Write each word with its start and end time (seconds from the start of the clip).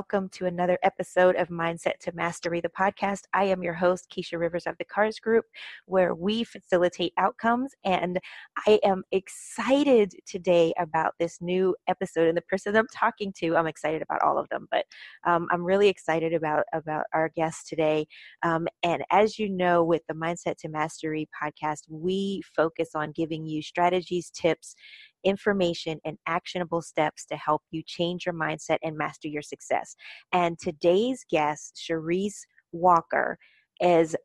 Welcome 0.00 0.30
to 0.30 0.46
another 0.46 0.78
episode 0.82 1.36
of 1.36 1.48
Mindset 1.48 1.98
to 2.00 2.12
Mastery, 2.12 2.62
the 2.62 2.70
podcast. 2.70 3.24
I 3.34 3.44
am 3.44 3.62
your 3.62 3.74
host, 3.74 4.10
Keisha 4.10 4.40
Rivers 4.40 4.66
of 4.66 4.78
the 4.78 4.84
Cars 4.86 5.18
Group, 5.18 5.44
where 5.84 6.14
we 6.14 6.42
facilitate 6.42 7.12
outcomes. 7.18 7.74
And 7.84 8.18
I 8.66 8.80
am 8.82 9.02
excited 9.12 10.14
today 10.24 10.72
about 10.78 11.12
this 11.18 11.42
new 11.42 11.76
episode. 11.86 12.28
And 12.28 12.36
the 12.36 12.40
person 12.40 12.74
I'm 12.76 12.86
talking 12.86 13.30
to, 13.40 13.58
I'm 13.58 13.66
excited 13.66 14.00
about 14.00 14.22
all 14.22 14.38
of 14.38 14.48
them, 14.48 14.68
but 14.70 14.86
um, 15.26 15.48
I'm 15.50 15.62
really 15.62 15.88
excited 15.88 16.32
about, 16.32 16.64
about 16.72 17.04
our 17.12 17.28
guest 17.28 17.68
today. 17.68 18.06
Um, 18.42 18.68
and 18.82 19.04
as 19.10 19.38
you 19.38 19.50
know, 19.50 19.84
with 19.84 20.00
the 20.08 20.14
Mindset 20.14 20.56
to 20.60 20.70
Mastery 20.70 21.28
podcast, 21.38 21.82
we 21.90 22.40
focus 22.56 22.92
on 22.94 23.12
giving 23.12 23.44
you 23.44 23.60
strategies, 23.60 24.30
tips, 24.30 24.76
information 25.24 25.98
and 26.04 26.18
actionable 26.26 26.82
steps 26.82 27.26
to 27.26 27.36
help 27.36 27.62
you 27.70 27.82
change 27.84 28.26
your 28.26 28.34
mindset 28.34 28.78
and 28.82 28.96
master 28.96 29.28
your 29.28 29.42
success. 29.42 29.94
And 30.32 30.58
today's 30.58 31.24
guest, 31.30 31.80
Cherise 31.88 32.40
Walker, 32.72 33.38
is 33.80 34.16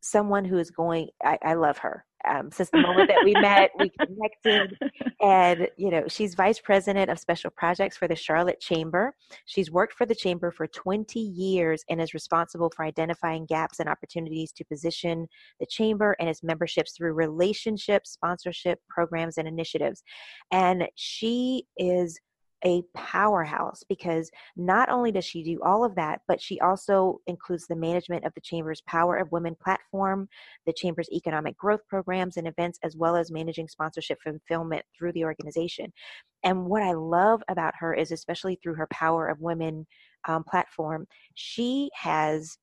someone 0.00 0.44
who 0.44 0.58
is 0.58 0.70
going, 0.70 1.08
I, 1.22 1.38
I 1.42 1.54
love 1.54 1.78
her 1.78 2.04
um, 2.28 2.50
since 2.50 2.70
the 2.70 2.80
moment 2.80 3.08
that 3.08 3.24
we 3.24 3.32
met, 3.32 3.70
we 3.78 3.90
connected. 4.00 4.78
And, 5.20 5.68
you 5.76 5.90
know, 5.90 6.04
she's 6.08 6.34
vice 6.34 6.60
president 6.60 7.10
of 7.10 7.18
special 7.18 7.50
projects 7.50 7.96
for 7.96 8.08
the 8.08 8.16
Charlotte 8.16 8.60
Chamber. 8.60 9.14
She's 9.46 9.70
worked 9.70 9.94
for 9.94 10.06
the 10.06 10.14
Chamber 10.14 10.50
for 10.50 10.66
20 10.66 11.18
years 11.18 11.84
and 11.88 12.00
is 12.00 12.14
responsible 12.14 12.70
for 12.74 12.84
identifying 12.84 13.46
gaps 13.46 13.80
and 13.80 13.88
opportunities 13.88 14.52
to 14.52 14.64
position 14.64 15.26
the 15.58 15.66
Chamber 15.66 16.16
and 16.20 16.28
its 16.28 16.42
memberships 16.42 16.92
through 16.96 17.12
relationships, 17.14 18.12
sponsorship, 18.12 18.78
programs, 18.88 19.38
and 19.38 19.48
initiatives. 19.48 20.02
And 20.52 20.88
she 20.96 21.64
is 21.76 22.18
a 22.64 22.82
powerhouse 22.94 23.82
because 23.88 24.30
not 24.56 24.88
only 24.90 25.10
does 25.12 25.24
she 25.24 25.42
do 25.42 25.60
all 25.64 25.84
of 25.84 25.94
that, 25.94 26.20
but 26.28 26.40
she 26.40 26.60
also 26.60 27.20
includes 27.26 27.66
the 27.66 27.76
management 27.76 28.24
of 28.24 28.34
the 28.34 28.40
Chamber's 28.40 28.82
Power 28.82 29.16
of 29.16 29.32
Women 29.32 29.56
platform, 29.62 30.28
the 30.66 30.72
Chamber's 30.72 31.10
economic 31.12 31.56
growth 31.56 31.80
programs 31.88 32.36
and 32.36 32.46
events, 32.46 32.78
as 32.82 32.96
well 32.96 33.16
as 33.16 33.30
managing 33.30 33.68
sponsorship 33.68 34.18
fulfillment 34.22 34.84
through 34.96 35.12
the 35.12 35.24
organization. 35.24 35.92
And 36.42 36.66
what 36.66 36.82
I 36.82 36.92
love 36.92 37.42
about 37.48 37.74
her 37.78 37.94
is, 37.94 38.12
especially 38.12 38.58
through 38.62 38.74
her 38.74 38.88
Power 38.90 39.28
of 39.28 39.40
Women 39.40 39.86
um, 40.28 40.44
platform, 40.44 41.06
she 41.34 41.90
has 41.94 42.58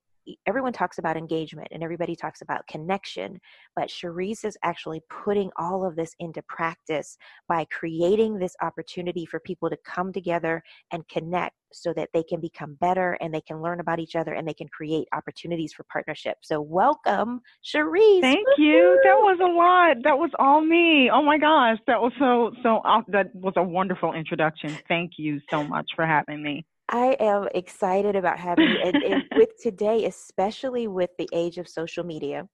everyone 0.45 0.73
talks 0.73 0.97
about 0.97 1.17
engagement 1.17 1.67
and 1.71 1.83
everybody 1.83 2.15
talks 2.15 2.41
about 2.41 2.67
connection, 2.67 3.39
but 3.75 3.89
Cherise 3.89 4.45
is 4.45 4.57
actually 4.63 5.01
putting 5.09 5.49
all 5.57 5.85
of 5.85 5.95
this 5.95 6.13
into 6.19 6.41
practice 6.43 7.17
by 7.47 7.65
creating 7.65 8.37
this 8.37 8.55
opportunity 8.61 9.25
for 9.25 9.39
people 9.39 9.69
to 9.69 9.77
come 9.85 10.11
together 10.11 10.61
and 10.91 11.07
connect 11.07 11.55
so 11.73 11.93
that 11.93 12.09
they 12.13 12.23
can 12.23 12.39
become 12.39 12.75
better 12.75 13.17
and 13.19 13.33
they 13.33 13.41
can 13.41 13.61
learn 13.61 13.79
about 13.79 13.99
each 13.99 14.15
other 14.15 14.33
and 14.33 14.47
they 14.47 14.53
can 14.53 14.69
create 14.69 15.07
opportunities 15.13 15.73
for 15.73 15.83
partnership. 15.91 16.37
So 16.41 16.61
welcome, 16.61 17.41
Cherise. 17.63 18.21
Thank 18.21 18.47
Woo-hoo! 18.47 18.63
you. 18.63 19.01
That 19.03 19.17
was 19.17 19.39
a 19.41 19.51
lot. 19.51 20.03
That 20.03 20.17
was 20.17 20.31
all 20.39 20.61
me. 20.61 21.09
Oh 21.11 21.21
my 21.21 21.37
gosh. 21.37 21.77
That 21.87 22.01
was 22.01 22.13
so, 22.19 22.51
so, 22.63 22.81
that 23.09 23.35
was 23.35 23.53
a 23.57 23.63
wonderful 23.63 24.13
introduction. 24.13 24.77
Thank 24.87 25.13
you 25.17 25.39
so 25.49 25.63
much 25.63 25.87
for 25.95 26.05
having 26.05 26.41
me. 26.41 26.65
I 26.89 27.17
am 27.19 27.47
excited 27.53 28.15
about 28.15 28.39
having 28.39 28.69
you. 28.69 28.77
And, 28.83 28.95
and 29.03 29.23
with 29.35 29.49
today, 29.61 30.05
especially 30.05 30.87
with 30.87 31.09
the 31.17 31.27
age 31.33 31.57
of 31.57 31.67
social 31.67 32.03
media, 32.03 32.47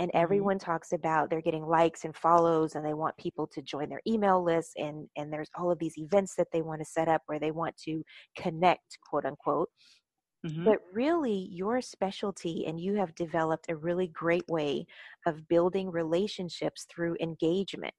and 0.00 0.08
mm-hmm. 0.10 0.22
everyone 0.22 0.58
talks 0.58 0.92
about 0.92 1.30
they're 1.30 1.40
getting 1.40 1.66
likes 1.66 2.04
and 2.04 2.16
follows 2.16 2.74
and 2.74 2.84
they 2.84 2.94
want 2.94 3.16
people 3.16 3.46
to 3.46 3.62
join 3.62 3.88
their 3.88 4.00
email 4.06 4.42
list 4.42 4.72
and 4.76 5.06
and 5.16 5.32
there's 5.32 5.50
all 5.56 5.70
of 5.70 5.78
these 5.78 5.98
events 5.98 6.34
that 6.36 6.48
they 6.52 6.62
want 6.62 6.80
to 6.80 6.84
set 6.84 7.08
up 7.08 7.22
where 7.26 7.38
they 7.38 7.50
want 7.50 7.76
to 7.76 8.02
connect 8.36 8.98
quote 9.08 9.24
unquote 9.24 9.68
mm-hmm. 10.44 10.64
but 10.64 10.78
really 10.92 11.48
your 11.50 11.80
specialty 11.80 12.64
and 12.66 12.80
you 12.80 12.94
have 12.94 13.14
developed 13.14 13.66
a 13.68 13.76
really 13.76 14.08
great 14.08 14.44
way 14.48 14.86
of 15.26 15.46
building 15.48 15.90
relationships 15.90 16.86
through 16.90 17.16
engagement 17.20 17.94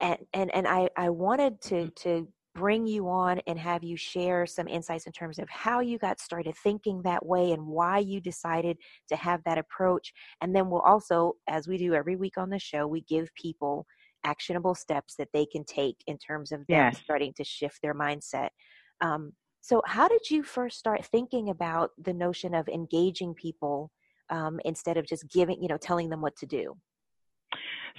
and 0.00 0.18
and 0.34 0.54
and 0.54 0.68
i 0.68 0.88
i 0.96 1.08
wanted 1.08 1.60
to 1.60 1.74
mm. 1.74 1.94
to 1.96 2.28
bring 2.54 2.86
you 2.86 3.08
on 3.08 3.40
and 3.46 3.58
have 3.58 3.84
you 3.84 3.96
share 3.96 4.46
some 4.46 4.66
insights 4.66 5.06
in 5.06 5.12
terms 5.12 5.38
of 5.38 5.48
how 5.48 5.80
you 5.80 5.98
got 5.98 6.20
started 6.20 6.54
thinking 6.56 7.00
that 7.02 7.24
way 7.24 7.52
and 7.52 7.64
why 7.64 7.98
you 7.98 8.20
decided 8.20 8.76
to 9.08 9.16
have 9.16 9.42
that 9.44 9.58
approach. 9.58 10.12
And 10.40 10.54
then 10.54 10.68
we'll 10.68 10.80
also, 10.80 11.34
as 11.48 11.68
we 11.68 11.78
do 11.78 11.94
every 11.94 12.16
week 12.16 12.36
on 12.38 12.50
the 12.50 12.58
show, 12.58 12.86
we 12.86 13.02
give 13.02 13.32
people 13.34 13.86
actionable 14.24 14.74
steps 14.74 15.14
that 15.16 15.28
they 15.32 15.46
can 15.46 15.64
take 15.64 15.96
in 16.06 16.18
terms 16.18 16.52
of 16.52 16.60
them 16.66 16.92
yes. 16.92 17.00
starting 17.02 17.32
to 17.36 17.44
shift 17.44 17.78
their 17.82 17.94
mindset. 17.94 18.48
Um, 19.00 19.32
so, 19.62 19.82
how 19.86 20.08
did 20.08 20.30
you 20.30 20.42
first 20.42 20.78
start 20.78 21.04
thinking 21.04 21.50
about 21.50 21.90
the 21.98 22.14
notion 22.14 22.54
of 22.54 22.68
engaging 22.68 23.34
people 23.34 23.90
um, 24.30 24.58
instead 24.64 24.96
of 24.96 25.06
just 25.06 25.28
giving, 25.28 25.62
you 25.62 25.68
know, 25.68 25.76
telling 25.76 26.08
them 26.08 26.20
what 26.20 26.36
to 26.36 26.46
do? 26.46 26.76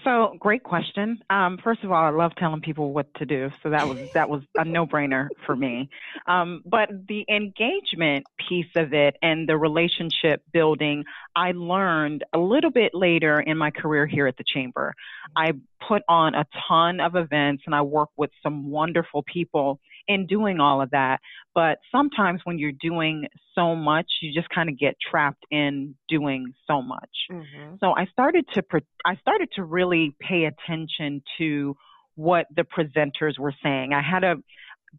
So, 0.03 0.35
great 0.39 0.63
question. 0.63 1.19
Um, 1.29 1.57
first 1.63 1.83
of 1.83 1.91
all, 1.91 2.03
I 2.03 2.09
love 2.09 2.31
telling 2.37 2.61
people 2.61 2.93
what 2.93 3.13
to 3.15 3.25
do, 3.25 3.49
so 3.61 3.69
that 3.69 3.87
was 3.87 3.97
that 4.13 4.29
was 4.29 4.41
a 4.55 4.65
no-brainer 4.65 5.29
for 5.45 5.55
me. 5.55 5.89
Um, 6.27 6.63
but 6.65 6.89
the 7.07 7.25
engagement 7.29 8.25
piece 8.49 8.71
of 8.75 8.93
it 8.93 9.15
and 9.21 9.47
the 9.47 9.57
relationship 9.57 10.43
building, 10.51 11.03
I 11.35 11.51
learned 11.51 12.23
a 12.33 12.39
little 12.39 12.71
bit 12.71 12.93
later 12.93 13.39
in 13.39 13.57
my 13.57 13.71
career 13.71 14.05
here 14.05 14.27
at 14.27 14.37
the 14.37 14.43
chamber. 14.45 14.93
I 15.35 15.53
put 15.87 16.03
on 16.07 16.35
a 16.35 16.45
ton 16.67 16.99
of 16.99 17.15
events, 17.15 17.63
and 17.65 17.75
I 17.75 17.81
work 17.81 18.09
with 18.17 18.31
some 18.41 18.69
wonderful 18.69 19.23
people 19.23 19.79
in 20.07 20.27
doing 20.27 20.59
all 20.59 20.81
of 20.81 20.91
that. 20.91 21.19
But 21.53 21.79
sometimes 21.91 22.41
when 22.43 22.57
you're 22.57 22.71
doing 22.71 23.27
so 23.55 23.75
much, 23.75 24.07
you 24.21 24.33
just 24.33 24.49
kind 24.49 24.69
of 24.69 24.77
get 24.77 24.95
trapped 25.09 25.43
in 25.51 25.95
doing 26.09 26.53
so 26.67 26.81
much. 26.81 27.09
Mm-hmm. 27.31 27.75
So 27.79 27.93
I 27.95 28.05
started 28.11 28.45
to 28.53 28.63
I 29.05 29.15
started 29.17 29.49
to 29.55 29.63
really 29.63 30.15
pay 30.19 30.45
attention 30.45 31.21
to 31.37 31.75
what 32.15 32.45
the 32.55 32.63
presenters 32.63 33.39
were 33.39 33.53
saying. 33.63 33.93
I 33.93 34.01
had 34.01 34.23
a 34.23 34.35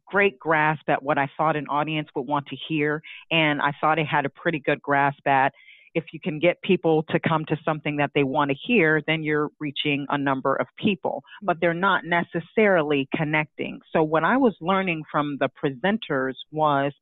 great 0.06 0.38
grasp 0.38 0.88
at 0.88 1.02
what 1.02 1.18
I 1.18 1.28
thought 1.36 1.56
an 1.56 1.66
audience 1.68 2.08
would 2.14 2.26
want 2.26 2.46
to 2.46 2.56
hear, 2.68 3.02
and 3.30 3.60
I 3.60 3.72
thought 3.80 3.98
I 3.98 4.04
had 4.10 4.24
a 4.26 4.30
pretty 4.30 4.58
good 4.58 4.80
grasp 4.80 5.26
at 5.26 5.52
if 5.94 6.04
you 6.12 6.20
can 6.20 6.38
get 6.38 6.60
people 6.62 7.04
to 7.10 7.20
come 7.20 7.44
to 7.46 7.56
something 7.64 7.96
that 7.96 8.10
they 8.14 8.24
want 8.24 8.50
to 8.50 8.56
hear, 8.66 9.02
then 9.06 9.22
you're 9.22 9.50
reaching 9.60 10.06
a 10.08 10.18
number 10.18 10.56
of 10.56 10.66
people, 10.78 11.22
but 11.42 11.58
they're 11.60 11.74
not 11.74 12.04
necessarily 12.04 13.08
connecting. 13.14 13.80
So, 13.92 14.02
what 14.02 14.24
I 14.24 14.36
was 14.36 14.54
learning 14.60 15.02
from 15.10 15.38
the 15.38 15.48
presenters 15.62 16.34
was 16.50 16.92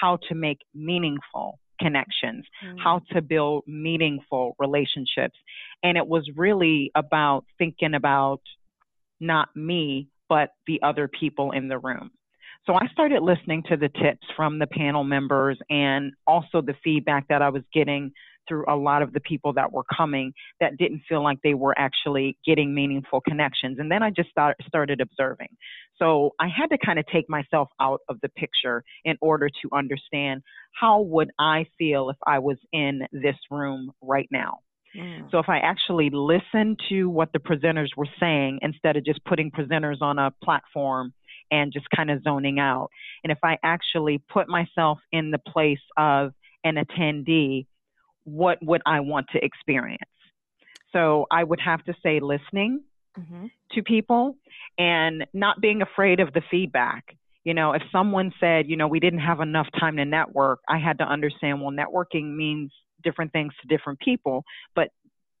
how 0.00 0.18
to 0.28 0.34
make 0.34 0.58
meaningful 0.74 1.58
connections, 1.80 2.44
mm-hmm. 2.64 2.78
how 2.78 3.00
to 3.12 3.22
build 3.22 3.64
meaningful 3.66 4.54
relationships. 4.58 5.36
And 5.82 5.96
it 5.96 6.06
was 6.06 6.28
really 6.36 6.90
about 6.94 7.44
thinking 7.58 7.94
about 7.94 8.40
not 9.18 9.48
me, 9.54 10.08
but 10.28 10.50
the 10.66 10.80
other 10.82 11.08
people 11.08 11.52
in 11.52 11.68
the 11.68 11.78
room. 11.78 12.10
So 12.66 12.74
I 12.74 12.86
started 12.92 13.22
listening 13.22 13.62
to 13.68 13.76
the 13.76 13.88
tips 13.88 14.26
from 14.36 14.58
the 14.58 14.66
panel 14.66 15.02
members 15.02 15.58
and 15.70 16.12
also 16.26 16.60
the 16.60 16.74
feedback 16.84 17.26
that 17.28 17.40
I 17.42 17.48
was 17.48 17.62
getting 17.72 18.12
through 18.48 18.64
a 18.68 18.76
lot 18.76 19.02
of 19.02 19.12
the 19.12 19.20
people 19.20 19.52
that 19.54 19.72
were 19.72 19.84
coming 19.96 20.32
that 20.60 20.76
didn't 20.76 21.02
feel 21.08 21.22
like 21.22 21.38
they 21.42 21.54
were 21.54 21.74
actually 21.78 22.36
getting 22.44 22.74
meaningful 22.74 23.20
connections. 23.20 23.78
And 23.78 23.90
then 23.90 24.02
I 24.02 24.10
just 24.10 24.30
start, 24.30 24.56
started 24.66 25.00
observing. 25.00 25.48
So 25.98 26.30
I 26.40 26.48
had 26.48 26.68
to 26.68 26.78
kind 26.84 26.98
of 26.98 27.06
take 27.06 27.28
myself 27.28 27.68
out 27.80 28.00
of 28.08 28.18
the 28.22 28.28
picture 28.30 28.82
in 29.04 29.16
order 29.20 29.48
to 29.48 29.76
understand 29.76 30.42
how 30.72 31.00
would 31.02 31.30
I 31.38 31.66
feel 31.78 32.10
if 32.10 32.16
I 32.26 32.38
was 32.38 32.56
in 32.72 33.02
this 33.12 33.36
room 33.50 33.92
right 34.02 34.28
now. 34.30 34.58
Mm. 34.96 35.30
So 35.30 35.38
if 35.38 35.48
I 35.48 35.58
actually 35.58 36.10
listened 36.12 36.80
to 36.88 37.08
what 37.08 37.32
the 37.32 37.38
presenters 37.38 37.90
were 37.96 38.08
saying 38.18 38.60
instead 38.62 38.96
of 38.96 39.04
just 39.04 39.24
putting 39.24 39.50
presenters 39.50 40.00
on 40.00 40.18
a 40.18 40.32
platform 40.42 41.12
and 41.50 41.72
just 41.72 41.86
kind 41.94 42.10
of 42.10 42.22
zoning 42.22 42.58
out, 42.58 42.88
and 43.22 43.30
if 43.30 43.38
I 43.44 43.58
actually 43.62 44.22
put 44.32 44.48
myself 44.48 44.98
in 45.12 45.30
the 45.30 45.38
place 45.38 45.78
of 45.96 46.32
an 46.64 46.76
attendee 46.76 47.66
what 48.24 48.58
would 48.62 48.82
I 48.86 49.00
want 49.00 49.26
to 49.32 49.44
experience? 49.44 50.02
So 50.92 51.26
I 51.30 51.44
would 51.44 51.60
have 51.60 51.84
to 51.84 51.94
say 52.02 52.20
listening 52.20 52.82
mm-hmm. 53.18 53.46
to 53.72 53.82
people 53.82 54.36
and 54.78 55.26
not 55.32 55.60
being 55.60 55.82
afraid 55.82 56.20
of 56.20 56.32
the 56.32 56.42
feedback. 56.50 57.16
You 57.44 57.54
know, 57.54 57.72
if 57.72 57.82
someone 57.90 58.32
said, 58.38 58.68
you 58.68 58.76
know, 58.76 58.88
we 58.88 59.00
didn't 59.00 59.20
have 59.20 59.40
enough 59.40 59.66
time 59.78 59.96
to 59.96 60.04
network, 60.04 60.60
I 60.68 60.78
had 60.78 60.98
to 60.98 61.04
understand, 61.04 61.62
well, 61.62 61.70
networking 61.70 62.36
means 62.36 62.70
different 63.02 63.32
things 63.32 63.52
to 63.62 63.68
different 63.68 63.98
people, 64.00 64.44
but 64.74 64.88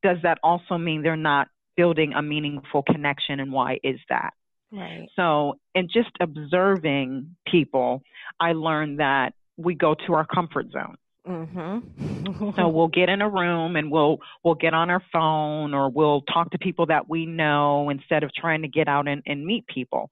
does 0.02 0.16
that 0.22 0.38
also 0.42 0.78
mean 0.78 1.02
they're 1.02 1.16
not 1.16 1.48
building 1.76 2.14
a 2.14 2.22
meaningful 2.22 2.82
connection 2.82 3.38
and 3.40 3.52
why 3.52 3.78
is 3.82 4.00
that? 4.08 4.30
Right. 4.72 5.08
So, 5.16 5.58
in 5.74 5.88
just 5.88 6.10
observing 6.20 7.34
people, 7.50 8.02
I 8.38 8.52
learned 8.52 9.00
that 9.00 9.34
we 9.56 9.74
go 9.74 9.94
to 10.06 10.14
our 10.14 10.24
comfort 10.24 10.70
zone. 10.70 10.96
Mm-hmm. 11.30 12.50
so 12.56 12.68
we'll 12.68 12.88
get 12.88 13.08
in 13.08 13.22
a 13.22 13.28
room 13.28 13.76
and 13.76 13.90
we'll 13.90 14.18
we'll 14.42 14.56
get 14.56 14.74
on 14.74 14.90
our 14.90 15.02
phone 15.12 15.74
or 15.74 15.88
we'll 15.88 16.22
talk 16.22 16.50
to 16.50 16.58
people 16.58 16.86
that 16.86 17.08
we 17.08 17.24
know 17.24 17.88
instead 17.88 18.24
of 18.24 18.34
trying 18.34 18.62
to 18.62 18.68
get 18.68 18.88
out 18.88 19.06
and, 19.06 19.22
and 19.26 19.46
meet 19.46 19.66
people. 19.66 20.10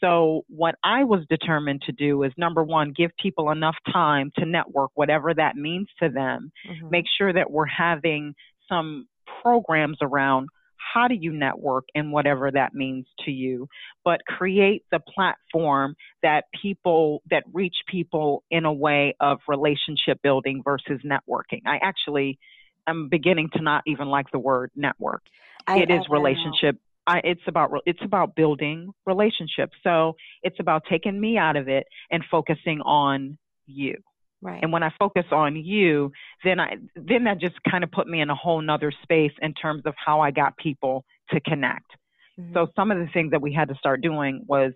So, 0.00 0.44
what 0.48 0.76
I 0.84 1.04
was 1.04 1.24
determined 1.28 1.82
to 1.82 1.92
do 1.92 2.22
is 2.22 2.32
number 2.36 2.62
one, 2.62 2.92
give 2.96 3.10
people 3.20 3.50
enough 3.50 3.76
time 3.92 4.30
to 4.38 4.44
network, 4.44 4.90
whatever 4.94 5.34
that 5.34 5.56
means 5.56 5.88
to 6.00 6.08
them. 6.08 6.52
Mm-hmm. 6.70 6.90
Make 6.90 7.06
sure 7.16 7.32
that 7.32 7.50
we're 7.50 7.66
having 7.66 8.34
some 8.68 9.08
programs 9.42 9.98
around 10.02 10.48
how 10.94 11.08
do 11.08 11.14
you 11.14 11.32
network 11.32 11.84
and 11.94 12.12
whatever 12.12 12.50
that 12.50 12.74
means 12.74 13.06
to 13.24 13.30
you, 13.30 13.68
but 14.04 14.20
create 14.26 14.84
the 14.90 15.00
platform 15.00 15.94
that 16.22 16.44
people, 16.60 17.22
that 17.30 17.44
reach 17.52 17.76
people 17.86 18.42
in 18.50 18.64
a 18.64 18.72
way 18.72 19.14
of 19.20 19.38
relationship 19.48 20.20
building 20.22 20.62
versus 20.64 21.00
networking. 21.04 21.62
I 21.66 21.78
actually 21.82 22.38
am 22.86 23.08
beginning 23.08 23.50
to 23.54 23.62
not 23.62 23.82
even 23.86 24.08
like 24.08 24.30
the 24.32 24.38
word 24.38 24.70
network. 24.74 25.22
I, 25.66 25.80
it 25.80 25.90
is 25.90 26.02
I, 26.10 26.12
relationship. 26.12 26.76
I, 27.06 27.20
it's 27.24 27.42
about 27.46 27.70
it's 27.86 28.02
about 28.02 28.34
building 28.34 28.92
relationships. 29.06 29.76
So 29.82 30.16
it's 30.42 30.60
about 30.60 30.82
taking 30.88 31.18
me 31.18 31.38
out 31.38 31.56
of 31.56 31.68
it 31.68 31.86
and 32.10 32.22
focusing 32.30 32.80
on 32.82 33.38
you. 33.66 33.96
Right. 34.40 34.60
And 34.62 34.72
when 34.72 34.82
I 34.82 34.92
focus 34.98 35.24
on 35.32 35.56
you, 35.56 36.12
then 36.44 36.60
I 36.60 36.76
then 36.94 37.24
that 37.24 37.40
just 37.40 37.56
kind 37.68 37.82
of 37.82 37.90
put 37.90 38.06
me 38.06 38.20
in 38.20 38.30
a 38.30 38.34
whole 38.34 38.60
nother 38.60 38.92
space 39.02 39.32
in 39.42 39.52
terms 39.54 39.82
of 39.84 39.94
how 39.96 40.20
I 40.20 40.30
got 40.30 40.56
people 40.56 41.04
to 41.30 41.40
connect. 41.40 41.90
Mm-hmm. 42.38 42.52
So 42.54 42.68
some 42.76 42.92
of 42.92 42.98
the 42.98 43.08
things 43.12 43.32
that 43.32 43.42
we 43.42 43.52
had 43.52 43.68
to 43.68 43.74
start 43.74 44.00
doing 44.00 44.44
was 44.46 44.72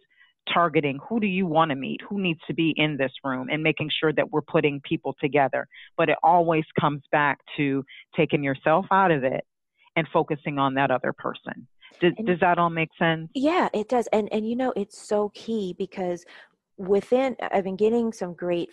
targeting 0.53 0.99
who 1.09 1.21
do 1.21 1.29
you 1.29 1.47
want 1.47 1.69
to 1.71 1.77
meet, 1.77 2.01
who 2.09 2.21
needs 2.21 2.41
to 2.49 2.55
be 2.55 2.75
in 2.77 2.97
this 2.97 3.13
room, 3.23 3.49
and 3.51 3.63
making 3.63 3.91
sure 4.01 4.13
that 4.13 4.31
we're 4.31 4.43
putting 4.43 4.81
people 4.81 5.15
together. 5.21 5.69
But 5.97 6.09
it 6.09 6.19
always 6.25 6.65
comes 6.81 7.03
back 7.13 7.39
to 7.57 7.85
taking 8.17 8.43
yourself 8.43 8.87
out 8.91 9.13
of 9.13 9.23
it 9.23 9.45
and 9.95 10.09
focusing 10.13 10.59
on 10.59 10.75
that 10.75 10.91
other 10.91 11.13
person. 11.13 11.69
Does, 12.01 12.13
does 12.25 12.41
that 12.41 12.59
all 12.59 12.71
make 12.71 12.89
sense? 12.99 13.29
Yeah, 13.35 13.69
it 13.73 13.89
does. 13.89 14.09
And 14.13 14.29
and 14.33 14.49
you 14.49 14.57
know, 14.57 14.73
it's 14.75 15.01
so 15.01 15.31
key 15.35 15.75
because 15.79 16.25
within 16.79 17.37
I've 17.53 17.65
been 17.65 17.77
getting 17.77 18.13
some 18.13 18.35
great 18.35 18.71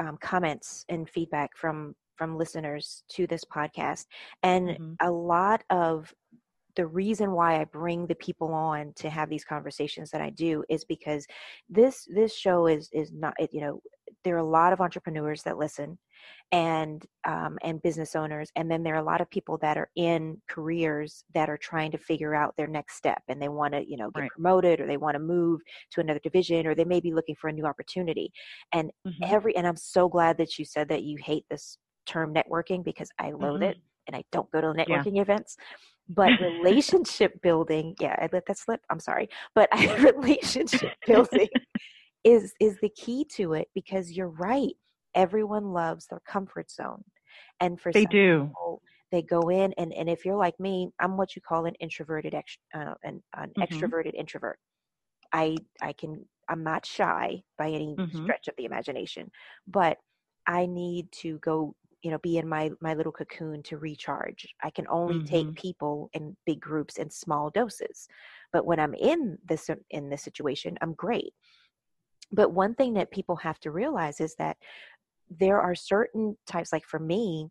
um, 0.00 0.18
comments 0.20 0.84
and 0.88 1.08
feedback 1.08 1.56
from 1.56 1.94
from 2.16 2.38
listeners 2.38 3.02
to 3.10 3.26
this 3.26 3.44
podcast 3.44 4.06
and 4.42 4.68
mm-hmm. 4.68 4.92
a 5.00 5.10
lot 5.10 5.62
of 5.70 6.12
the 6.76 6.86
reason 6.86 7.32
why 7.32 7.60
I 7.60 7.64
bring 7.64 8.06
the 8.06 8.14
people 8.14 8.52
on 8.52 8.92
to 8.96 9.10
have 9.10 9.28
these 9.28 9.44
conversations 9.44 10.10
that 10.10 10.20
I 10.20 10.30
do 10.30 10.62
is 10.68 10.84
because 10.84 11.26
this 11.68 12.06
this 12.14 12.34
show 12.34 12.66
is 12.66 12.88
is 12.92 13.12
not 13.12 13.34
you 13.50 13.62
know 13.62 13.80
there 14.26 14.34
are 14.34 14.38
a 14.38 14.44
lot 14.44 14.72
of 14.72 14.80
entrepreneurs 14.80 15.44
that 15.44 15.56
listen 15.56 15.96
and 16.50 17.06
um, 17.28 17.58
and 17.62 17.80
business 17.80 18.16
owners 18.16 18.50
and 18.56 18.68
then 18.68 18.82
there 18.82 18.94
are 18.94 19.00
a 19.00 19.04
lot 19.04 19.20
of 19.20 19.30
people 19.30 19.56
that 19.58 19.78
are 19.78 19.88
in 19.94 20.36
careers 20.48 21.22
that 21.32 21.48
are 21.48 21.56
trying 21.56 21.92
to 21.92 21.98
figure 21.98 22.34
out 22.34 22.52
their 22.56 22.66
next 22.66 22.96
step 22.96 23.22
and 23.28 23.40
they 23.40 23.48
want 23.48 23.72
to 23.72 23.88
you 23.88 23.96
know 23.96 24.10
get 24.10 24.22
right. 24.22 24.30
promoted 24.30 24.80
or 24.80 24.86
they 24.88 24.96
want 24.96 25.14
to 25.14 25.20
move 25.20 25.60
to 25.92 26.00
another 26.00 26.18
division 26.24 26.66
or 26.66 26.74
they 26.74 26.84
may 26.84 26.98
be 26.98 27.14
looking 27.14 27.36
for 27.36 27.48
a 27.48 27.52
new 27.52 27.64
opportunity 27.64 28.32
and 28.72 28.90
mm-hmm. 29.06 29.24
every 29.24 29.56
and 29.56 29.64
i'm 29.66 29.76
so 29.76 30.08
glad 30.08 30.36
that 30.36 30.58
you 30.58 30.64
said 30.64 30.88
that 30.88 31.04
you 31.04 31.16
hate 31.24 31.44
this 31.48 31.78
term 32.04 32.34
networking 32.34 32.84
because 32.84 33.08
i 33.20 33.30
loathe 33.30 33.60
mm-hmm. 33.60 33.62
it 33.62 33.76
and 34.08 34.16
i 34.16 34.24
don't 34.32 34.50
go 34.50 34.60
to 34.60 34.66
networking 34.68 35.14
yeah. 35.14 35.22
events 35.22 35.56
but 36.08 36.30
relationship 36.40 37.40
building 37.42 37.94
yeah 38.00 38.16
i 38.18 38.28
let 38.32 38.44
that 38.46 38.58
slip 38.58 38.80
i'm 38.90 39.00
sorry 39.00 39.28
but 39.54 39.68
relationship 40.00 40.92
building 41.06 41.48
is 42.26 42.52
is 42.60 42.76
the 42.82 42.90
key 42.90 43.24
to 43.24 43.52
it 43.52 43.68
because 43.74 44.12
you're 44.12 44.28
right 44.28 44.74
everyone 45.14 45.72
loves 45.72 46.06
their 46.08 46.20
comfort 46.26 46.70
zone 46.70 47.02
and 47.60 47.80
for 47.80 47.92
they 47.92 48.04
do 48.04 48.46
people, 48.46 48.82
they 49.12 49.22
go 49.22 49.48
in 49.48 49.72
and 49.78 49.92
and 49.94 50.10
if 50.10 50.24
you're 50.24 50.36
like 50.36 50.58
me 50.58 50.90
i'm 51.00 51.16
what 51.16 51.36
you 51.36 51.42
call 51.42 51.66
an 51.66 51.74
introverted 51.76 52.34
ex, 52.34 52.58
uh, 52.74 52.94
an, 53.04 53.22
an 53.36 53.50
mm-hmm. 53.50 53.62
extroverted 53.62 54.12
introvert 54.14 54.58
i 55.32 55.56
i 55.80 55.92
can 55.92 56.24
i'm 56.48 56.64
not 56.64 56.84
shy 56.84 57.40
by 57.58 57.68
any 57.70 57.94
mm-hmm. 57.96 58.24
stretch 58.24 58.48
of 58.48 58.54
the 58.58 58.64
imagination 58.64 59.30
but 59.68 59.96
i 60.48 60.66
need 60.66 61.06
to 61.12 61.38
go 61.38 61.74
you 62.02 62.10
know 62.10 62.18
be 62.18 62.38
in 62.38 62.48
my 62.48 62.70
my 62.80 62.94
little 62.94 63.12
cocoon 63.12 63.62
to 63.62 63.78
recharge 63.78 64.46
i 64.64 64.70
can 64.70 64.86
only 64.88 65.14
mm-hmm. 65.14 65.26
take 65.26 65.54
people 65.54 66.10
in 66.12 66.36
big 66.44 66.60
groups 66.60 66.98
in 66.98 67.08
small 67.08 67.50
doses 67.50 68.08
but 68.52 68.66
when 68.66 68.80
i'm 68.80 68.94
in 68.94 69.38
this 69.48 69.70
in 69.90 70.10
this 70.10 70.22
situation 70.22 70.76
i'm 70.82 70.92
great 70.94 71.32
but 72.32 72.52
one 72.52 72.74
thing 72.74 72.94
that 72.94 73.10
people 73.10 73.36
have 73.36 73.58
to 73.60 73.70
realize 73.70 74.20
is 74.20 74.34
that 74.36 74.56
there 75.30 75.60
are 75.60 75.74
certain 75.74 76.36
types 76.46 76.72
like 76.72 76.84
for 76.84 76.98
me 76.98 77.48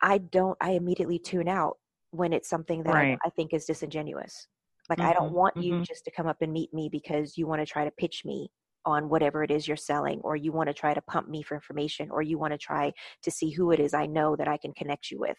i 0.00 0.18
don't 0.18 0.56
i 0.60 0.70
immediately 0.70 1.18
tune 1.18 1.48
out 1.48 1.76
when 2.10 2.32
it's 2.32 2.48
something 2.48 2.82
that 2.82 2.94
right. 2.94 3.18
I, 3.24 3.28
I, 3.28 3.30
think 3.30 3.52
is 3.52 3.64
disingenuous 3.64 4.46
like 4.88 4.98
mm-hmm. 4.98 5.08
i 5.08 5.12
don't 5.12 5.26
mm-hmm, 5.26 5.36
want 5.36 5.54
mm-hmm. 5.56 5.80
you 5.80 5.82
just 5.82 6.04
to 6.04 6.10
come 6.10 6.26
up 6.26 6.38
and 6.40 6.52
meet 6.52 6.72
me 6.72 6.88
because 6.90 7.36
you 7.36 7.46
want 7.46 7.60
to 7.60 7.66
try 7.66 7.84
to 7.84 7.90
pitch 7.92 8.22
me 8.24 8.50
on 8.84 9.08
whatever 9.08 9.44
it 9.44 9.50
is 9.50 9.68
you're 9.68 9.76
selling 9.76 10.20
or 10.22 10.34
you 10.34 10.50
want 10.52 10.68
to 10.68 10.74
try 10.74 10.92
to 10.92 11.00
pump 11.02 11.28
me 11.28 11.42
for 11.42 11.54
information 11.54 12.10
or 12.10 12.20
you 12.20 12.38
want 12.38 12.52
to 12.52 12.58
try 12.58 12.92
to 13.22 13.30
see 13.30 13.50
who 13.50 13.70
it 13.70 13.78
is 13.78 13.94
i 13.94 14.06
know 14.06 14.34
that 14.34 14.48
i 14.48 14.56
can 14.56 14.72
connect 14.72 15.10
you 15.10 15.18
with 15.18 15.36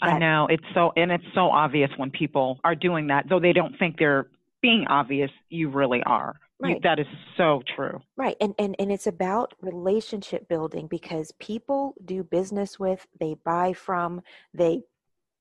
that, 0.00 0.14
i 0.14 0.18
know 0.18 0.46
it's 0.48 0.64
so 0.74 0.92
and 0.96 1.10
it's 1.10 1.24
so 1.34 1.48
obvious 1.50 1.90
when 1.96 2.10
people 2.10 2.58
are 2.64 2.74
doing 2.74 3.06
that 3.06 3.26
though 3.28 3.40
they 3.40 3.52
don't 3.52 3.76
think 3.78 3.96
they're 3.98 4.28
being 4.62 4.86
obvious 4.88 5.30
you 5.50 5.68
really 5.68 6.02
are 6.04 6.36
right. 6.60 6.74
You, 6.74 6.80
that 6.82 6.98
is 6.98 7.06
so 7.36 7.62
true 7.74 8.00
right 8.16 8.36
and, 8.40 8.54
and 8.58 8.76
and 8.78 8.90
it's 8.90 9.06
about 9.06 9.54
relationship 9.60 10.48
building 10.48 10.86
because 10.86 11.32
people 11.38 11.94
do 12.04 12.22
business 12.22 12.78
with 12.78 13.06
they 13.20 13.36
buy 13.44 13.72
from 13.72 14.22
they 14.54 14.82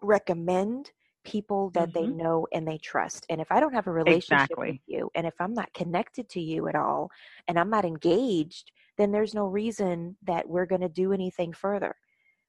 recommend 0.02 0.92
people 1.26 1.72
that 1.72 1.90
mm-hmm. 1.90 2.00
they 2.00 2.08
know 2.08 2.48
and 2.54 2.66
they 2.66 2.78
trust. 2.78 3.26
And 3.30 3.42
if 3.42 3.52
I 3.52 3.60
don't 3.60 3.74
have 3.74 3.88
a 3.88 3.92
relationship 3.92 4.44
exactly. 4.44 4.72
with 4.72 4.82
you 4.88 5.12
and 5.16 5.28
if 5.28 5.34
I'm 5.40 5.54
not 5.54 5.74
connected 5.74 6.30
to 6.30 6.40
you 6.40 6.68
at 6.70 6.76
all 6.76 7.10
and 7.48 7.60
I'm 7.60 7.70
not 7.70 7.84
engaged, 7.84 8.72
then 8.98 9.12
there's 9.12 9.34
no 9.34 9.46
reason 9.48 10.16
that 10.26 10.48
we're 10.48 10.68
going 10.68 10.82
to 10.82 10.90
do 10.90 11.12
anything 11.12 11.52
further. 11.52 11.96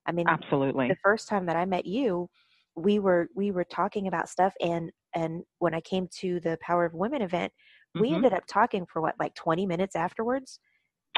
I 0.07 0.13
mean, 0.13 0.29
absolutely. 0.29 0.87
The 0.89 0.97
first 1.03 1.27
time 1.27 1.47
that 1.47 1.57
I 1.57 1.65
met 1.65 1.87
you, 1.87 2.29
we 2.77 2.99
were 3.01 3.29
we 3.35 3.51
were 3.51 3.65
talking 3.65 4.07
about 4.07 4.29
stuff 4.29 4.53
and 4.61 4.93
and 5.15 5.43
when 5.59 5.75
I 5.75 5.81
came 5.81 6.09
to 6.19 6.39
the 6.41 6.59
Power 6.61 6.85
of 6.85 6.93
Women 6.93 7.23
event, 7.23 7.53
mm-hmm. 7.97 8.11
we 8.11 8.15
ended 8.15 8.33
up 8.33 8.47
talking 8.47 8.87
for 8.87 9.03
what 9.03 9.15
like 9.19 9.35
20 9.35 9.67
minutes 9.67 9.97
afterwards. 9.97 10.59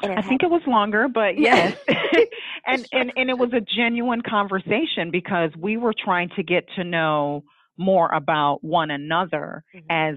And 0.03 0.13
I 0.13 0.23
think 0.23 0.43
it 0.43 0.51
was 0.51 0.63
longer, 0.67 1.09
but 1.09 1.39
yes. 1.39 1.77
and, 2.67 2.87
and 2.93 3.13
and 3.17 3.31
it 3.31 3.37
was 3.37 3.53
a 3.53 3.61
genuine 3.61 4.23
conversation 4.23 5.11
because 5.11 5.51
we 5.59 5.77
were 5.77 5.93
trying 5.93 6.31
to 6.37 6.43
get 6.43 6.65
to 6.77 6.85
know 6.85 7.43
more 7.77 8.11
about 8.13 8.63
one 8.63 8.91
another 8.91 9.65
mm-hmm. 9.75 9.87
as 9.91 10.17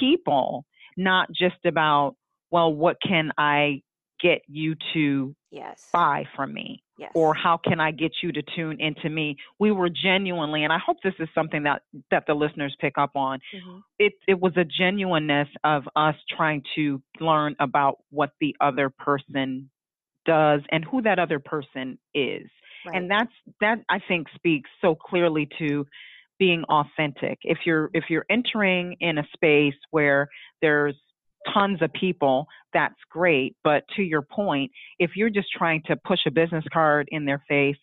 people, 0.00 0.64
not 0.96 1.28
just 1.30 1.64
about, 1.64 2.16
well, 2.50 2.72
what 2.72 2.96
can 3.06 3.30
I 3.38 3.82
get 4.20 4.42
you 4.48 4.74
to 4.94 5.34
yes. 5.50 5.88
buy 5.92 6.24
from 6.36 6.52
me? 6.52 6.81
Yes. 6.98 7.10
Or 7.14 7.34
how 7.34 7.56
can 7.56 7.80
I 7.80 7.90
get 7.90 8.12
you 8.22 8.32
to 8.32 8.42
tune 8.54 8.80
into 8.80 9.08
me? 9.08 9.36
We 9.58 9.72
were 9.72 9.88
genuinely, 9.88 10.64
and 10.64 10.72
I 10.72 10.78
hope 10.78 10.98
this 11.02 11.14
is 11.18 11.28
something 11.34 11.62
that, 11.62 11.82
that 12.10 12.24
the 12.26 12.34
listeners 12.34 12.76
pick 12.80 12.98
up 12.98 13.12
on. 13.16 13.38
Mm-hmm. 13.38 13.78
It, 13.98 14.12
it 14.28 14.38
was 14.38 14.52
a 14.56 14.64
genuineness 14.64 15.48
of 15.64 15.84
us 15.96 16.14
trying 16.36 16.62
to 16.74 17.02
learn 17.18 17.56
about 17.60 17.98
what 18.10 18.32
the 18.40 18.54
other 18.60 18.90
person 18.90 19.70
does 20.26 20.60
and 20.70 20.84
who 20.84 21.02
that 21.02 21.18
other 21.18 21.38
person 21.38 21.98
is. 22.14 22.48
Right. 22.86 22.96
And 22.96 23.10
that's 23.10 23.32
that 23.60 23.78
I 23.88 24.00
think 24.06 24.26
speaks 24.34 24.68
so 24.80 24.94
clearly 24.94 25.48
to 25.58 25.86
being 26.38 26.64
authentic. 26.64 27.38
If 27.42 27.58
you're 27.64 27.90
if 27.94 28.04
you're 28.10 28.26
entering 28.28 28.96
in 29.00 29.18
a 29.18 29.24
space 29.34 29.78
where 29.90 30.28
there's 30.60 30.96
tons 31.52 31.82
of 31.82 31.92
people, 31.92 32.46
that's 32.72 32.94
great. 33.10 33.56
But 33.64 33.84
to 33.96 34.02
your 34.02 34.22
point, 34.22 34.70
if 34.98 35.12
you're 35.16 35.30
just 35.30 35.48
trying 35.56 35.82
to 35.86 35.96
push 35.96 36.20
a 36.26 36.30
business 36.30 36.64
card 36.72 37.08
in 37.10 37.24
their 37.24 37.42
face, 37.48 37.76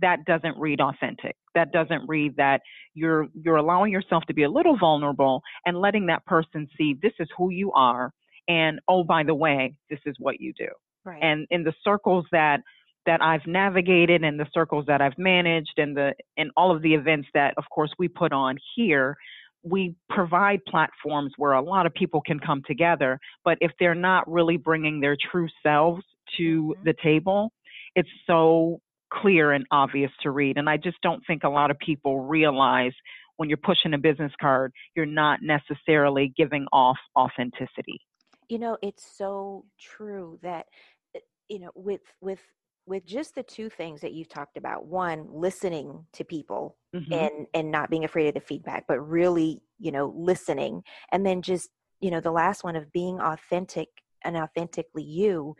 that 0.00 0.24
doesn't 0.26 0.56
read 0.58 0.80
authentic. 0.80 1.36
That 1.54 1.72
doesn't 1.72 2.08
read 2.08 2.36
that 2.36 2.60
you're 2.94 3.26
you're 3.34 3.56
allowing 3.56 3.92
yourself 3.92 4.24
to 4.26 4.34
be 4.34 4.44
a 4.44 4.50
little 4.50 4.76
vulnerable 4.78 5.42
and 5.66 5.80
letting 5.80 6.06
that 6.06 6.24
person 6.26 6.68
see 6.76 6.96
this 7.02 7.12
is 7.18 7.28
who 7.36 7.50
you 7.50 7.72
are 7.72 8.12
and 8.48 8.80
oh 8.88 9.04
by 9.04 9.22
the 9.22 9.34
way, 9.34 9.76
this 9.90 10.00
is 10.06 10.16
what 10.18 10.40
you 10.40 10.52
do. 10.58 10.68
Right. 11.04 11.22
And 11.22 11.46
in 11.50 11.64
the 11.64 11.74
circles 11.84 12.26
that 12.32 12.60
that 13.06 13.22
I've 13.22 13.46
navigated 13.46 14.22
and 14.22 14.38
the 14.38 14.46
circles 14.52 14.84
that 14.86 15.00
I've 15.00 15.16
managed 15.18 15.74
and 15.78 15.96
the 15.96 16.14
and 16.36 16.50
all 16.56 16.74
of 16.74 16.82
the 16.82 16.94
events 16.94 17.28
that 17.34 17.54
of 17.56 17.64
course 17.70 17.92
we 17.98 18.08
put 18.08 18.32
on 18.32 18.56
here, 18.74 19.16
we 19.62 19.94
provide 20.08 20.64
platforms 20.66 21.32
where 21.36 21.52
a 21.52 21.62
lot 21.62 21.86
of 21.86 21.94
people 21.94 22.20
can 22.20 22.38
come 22.38 22.62
together, 22.66 23.18
but 23.44 23.58
if 23.60 23.72
they're 23.78 23.94
not 23.94 24.30
really 24.30 24.56
bringing 24.56 25.00
their 25.00 25.16
true 25.30 25.48
selves 25.62 26.02
to 26.36 26.74
mm-hmm. 26.76 26.84
the 26.84 26.94
table, 27.02 27.52
it's 27.94 28.08
so 28.26 28.80
clear 29.12 29.52
and 29.52 29.66
obvious 29.70 30.10
to 30.22 30.30
read. 30.30 30.58
And 30.58 30.68
I 30.68 30.76
just 30.76 31.00
don't 31.02 31.22
think 31.26 31.44
a 31.44 31.48
lot 31.48 31.70
of 31.70 31.78
people 31.78 32.20
realize 32.20 32.92
when 33.36 33.48
you're 33.48 33.58
pushing 33.58 33.94
a 33.94 33.98
business 33.98 34.32
card, 34.40 34.72
you're 34.94 35.06
not 35.06 35.40
necessarily 35.42 36.32
giving 36.36 36.66
off 36.72 36.98
authenticity. 37.16 38.00
You 38.48 38.58
know, 38.58 38.76
it's 38.82 39.16
so 39.16 39.64
true 39.80 40.38
that 40.42 40.66
eh, 41.14 41.20
you 41.48 41.60
know 41.60 41.70
with 41.74 42.00
with 42.20 42.40
with 42.88 43.04
just 43.04 43.34
the 43.34 43.42
two 43.42 43.68
things 43.68 44.00
that 44.00 44.12
you've 44.12 44.28
talked 44.28 44.56
about 44.56 44.86
one 44.86 45.26
listening 45.30 46.04
to 46.12 46.24
people 46.24 46.76
mm-hmm. 46.94 47.12
and 47.12 47.46
and 47.54 47.70
not 47.70 47.90
being 47.90 48.04
afraid 48.04 48.28
of 48.28 48.34
the 48.34 48.40
feedback 48.40 48.84
but 48.88 48.98
really 49.00 49.60
you 49.78 49.92
know 49.92 50.12
listening 50.16 50.82
and 51.12 51.24
then 51.24 51.42
just 51.42 51.68
you 52.00 52.10
know 52.10 52.20
the 52.20 52.30
last 52.30 52.64
one 52.64 52.76
of 52.76 52.90
being 52.92 53.20
authentic 53.20 53.88
and 54.24 54.36
authentically 54.36 55.02
you 55.02 55.54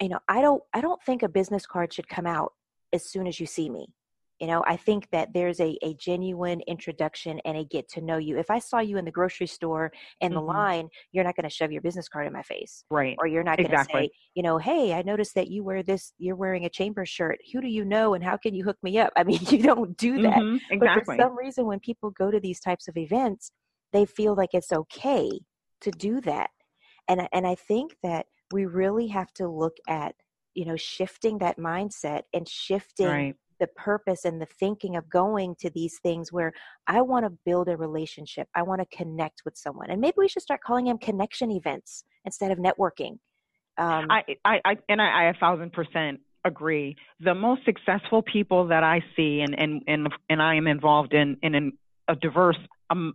you 0.00 0.08
know 0.08 0.18
i 0.28 0.40
don't 0.40 0.62
i 0.74 0.80
don't 0.80 1.02
think 1.02 1.22
a 1.22 1.28
business 1.28 1.66
card 1.66 1.92
should 1.92 2.08
come 2.08 2.26
out 2.26 2.52
as 2.92 3.04
soon 3.04 3.26
as 3.26 3.38
you 3.38 3.46
see 3.46 3.70
me 3.70 3.86
you 4.44 4.50
know 4.50 4.62
i 4.66 4.76
think 4.76 5.08
that 5.10 5.32
there's 5.32 5.58
a, 5.58 5.78
a 5.82 5.94
genuine 5.94 6.60
introduction 6.66 7.40
and 7.46 7.56
a 7.56 7.64
get 7.64 7.88
to 7.88 8.02
know 8.02 8.18
you 8.18 8.36
if 8.36 8.50
i 8.50 8.58
saw 8.58 8.78
you 8.78 8.98
in 8.98 9.04
the 9.06 9.10
grocery 9.10 9.46
store 9.46 9.90
in 10.20 10.28
mm-hmm. 10.28 10.34
the 10.34 10.42
line 10.42 10.88
you're 11.12 11.24
not 11.24 11.34
going 11.34 11.48
to 11.48 11.54
shove 11.54 11.72
your 11.72 11.80
business 11.80 12.10
card 12.10 12.26
in 12.26 12.32
my 12.32 12.42
face 12.42 12.84
right 12.90 13.16
or 13.18 13.26
you're 13.26 13.42
not 13.42 13.56
going 13.56 13.66
to 13.66 13.72
exactly. 13.72 14.02
say 14.02 14.10
you 14.34 14.42
know 14.42 14.58
hey 14.58 14.92
i 14.92 15.00
noticed 15.00 15.34
that 15.34 15.48
you 15.48 15.64
wear 15.64 15.82
this 15.82 16.12
you're 16.18 16.36
wearing 16.36 16.66
a 16.66 16.68
chamber 16.68 17.06
shirt 17.06 17.38
who 17.54 17.62
do 17.62 17.68
you 17.68 17.86
know 17.86 18.12
and 18.12 18.22
how 18.22 18.36
can 18.36 18.54
you 18.54 18.64
hook 18.64 18.76
me 18.82 18.98
up 18.98 19.14
i 19.16 19.24
mean 19.24 19.40
you 19.48 19.62
don't 19.62 19.96
do 19.96 20.20
that 20.20 20.36
mm-hmm. 20.36 20.56
exactly. 20.70 20.78
but 20.78 21.04
for 21.04 21.16
some 21.16 21.38
reason 21.38 21.64
when 21.64 21.80
people 21.80 22.10
go 22.10 22.30
to 22.30 22.38
these 22.38 22.60
types 22.60 22.86
of 22.86 22.98
events 22.98 23.50
they 23.94 24.04
feel 24.04 24.34
like 24.34 24.50
it's 24.52 24.72
okay 24.72 25.30
to 25.80 25.90
do 25.92 26.20
that 26.20 26.50
and 27.08 27.26
and 27.32 27.46
i 27.46 27.54
think 27.54 27.96
that 28.02 28.26
we 28.52 28.66
really 28.66 29.06
have 29.06 29.32
to 29.32 29.48
look 29.48 29.78
at 29.88 30.14
you 30.52 30.66
know 30.66 30.76
shifting 30.76 31.38
that 31.38 31.58
mindset 31.58 32.24
and 32.34 32.46
shifting 32.46 33.06
right 33.06 33.36
the 33.58 33.66
purpose 33.68 34.24
and 34.24 34.40
the 34.40 34.46
thinking 34.46 34.96
of 34.96 35.08
going 35.08 35.54
to 35.60 35.70
these 35.70 35.98
things 36.02 36.32
where 36.32 36.52
I 36.86 37.02
want 37.02 37.24
to 37.24 37.30
build 37.44 37.68
a 37.68 37.76
relationship. 37.76 38.48
I 38.54 38.62
want 38.62 38.80
to 38.80 38.96
connect 38.96 39.42
with 39.44 39.56
someone. 39.56 39.90
And 39.90 40.00
maybe 40.00 40.14
we 40.18 40.28
should 40.28 40.42
start 40.42 40.60
calling 40.62 40.86
them 40.86 40.98
connection 40.98 41.50
events 41.50 42.04
instead 42.24 42.50
of 42.50 42.58
networking. 42.58 43.18
Um, 43.76 44.06
I, 44.10 44.22
I, 44.44 44.60
I, 44.64 44.76
and 44.88 45.02
I, 45.02 45.24
I 45.24 45.30
a 45.30 45.34
thousand 45.34 45.72
percent 45.72 46.20
agree. 46.44 46.96
The 47.20 47.34
most 47.34 47.64
successful 47.64 48.22
people 48.22 48.68
that 48.68 48.84
I 48.84 49.02
see, 49.16 49.40
and 49.40 49.58
and 49.58 49.82
and, 49.86 50.08
and 50.28 50.42
I 50.42 50.54
am 50.54 50.66
involved 50.66 51.12
in 51.12 51.36
in 51.42 51.72
a 52.08 52.14
diverse 52.16 52.58
um, 52.90 53.14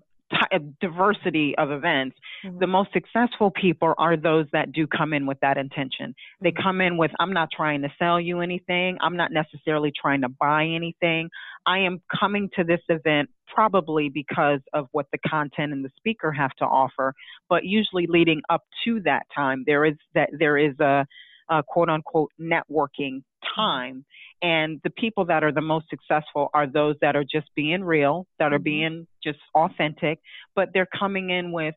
a 0.52 0.60
diversity 0.82 1.56
of 1.58 1.72
events, 1.72 2.18
mm-hmm. 2.46 2.60
the 2.60 2.68
most 2.68 2.92
successful 2.94 3.52
people 3.52 3.94
are 3.98 4.16
those 4.18 4.46
that 4.54 4.72
do 4.72 4.88
come 4.88 5.14
in 5.14 5.26
with 5.26 5.40
that 5.42 5.58
intention. 5.58 6.14
They 6.42 6.50
mm-hmm. 6.50 6.64
come 6.64 6.82
in 6.82 6.98
with, 6.98 7.12
I'm 7.20 7.34
not 7.34 7.50
trying 7.56 7.82
to 7.82 7.90
sell 7.98 8.20
you 8.20 8.42
anything. 8.42 8.98
I'm 9.02 9.18
not 9.18 9.32
necessarily 9.32 9.92
trying 10.00 10.22
to 10.22 10.30
buy 10.30 10.66
anything. 10.66 11.30
I 11.66 11.80
am 11.80 12.02
coming 12.20 12.50
to 12.56 12.64
this 12.64 12.82
event 12.90 13.30
probably 13.54 14.10
because 14.10 14.60
of 14.74 14.88
what 14.92 15.08
the 15.12 15.18
content 15.28 15.74
and 15.74 15.84
the 15.84 15.90
speaker 15.98 16.32
have 16.32 16.52
to 16.60 16.66
offer. 16.66 17.14
But 17.50 17.66
usually 17.66 18.06
leading 18.08 18.42
up 18.50 18.64
to 18.86 19.02
that 19.06 19.24
time, 19.36 19.64
there 19.66 19.86
is 19.86 19.96
that 20.14 20.30
there 20.38 20.58
is 20.58 20.80
a, 20.80 21.06
a 21.50 21.64
quote 21.64 21.90
unquote 21.90 22.32
networking 22.40 23.24
time. 23.56 24.06
And 24.42 24.80
the 24.84 24.90
people 24.90 25.26
that 25.26 25.44
are 25.44 25.52
the 25.52 25.62
most 25.62 25.88
successful 25.90 26.50
are 26.54 26.68
those 26.68 26.96
that 27.02 27.16
are 27.16 27.24
just 27.24 27.48
being 27.56 27.84
real, 27.84 28.26
that 28.40 28.54
are 28.54 28.58
mm-hmm. 28.58 28.64
being 28.64 29.08
just 29.24 29.40
authentic, 29.56 30.20
but 30.56 30.70
they're 30.74 30.88
coming 30.98 31.30
in 31.30 31.52
with, 31.52 31.76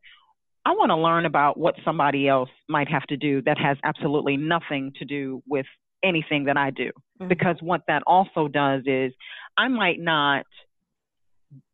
I 0.64 0.71
want 0.71 0.91
to 0.91 0.97
learn 0.97 1.26
about 1.26 1.59
what 1.59 1.75
somebody 1.85 2.29
else 2.29 2.50
might 2.69 2.88
have 2.88 3.02
to 3.05 3.17
do 3.17 3.43
that 3.43 3.59
has 3.59 3.76
absolutely 3.83 4.37
nothing 4.37 4.93
to 4.99 5.05
do 5.05 5.43
with 5.49 5.67
anything 6.05 6.45
that 6.45 6.57
I 6.57 6.71
do. 6.71 6.91
Mm-hmm. 7.21 7.29
Because 7.29 7.57
what 7.61 7.83
that 7.88 8.02
also 8.07 8.49
does 8.49 8.83
is 8.87 9.12
I 9.57 9.69
might 9.69 9.99
not 9.99 10.45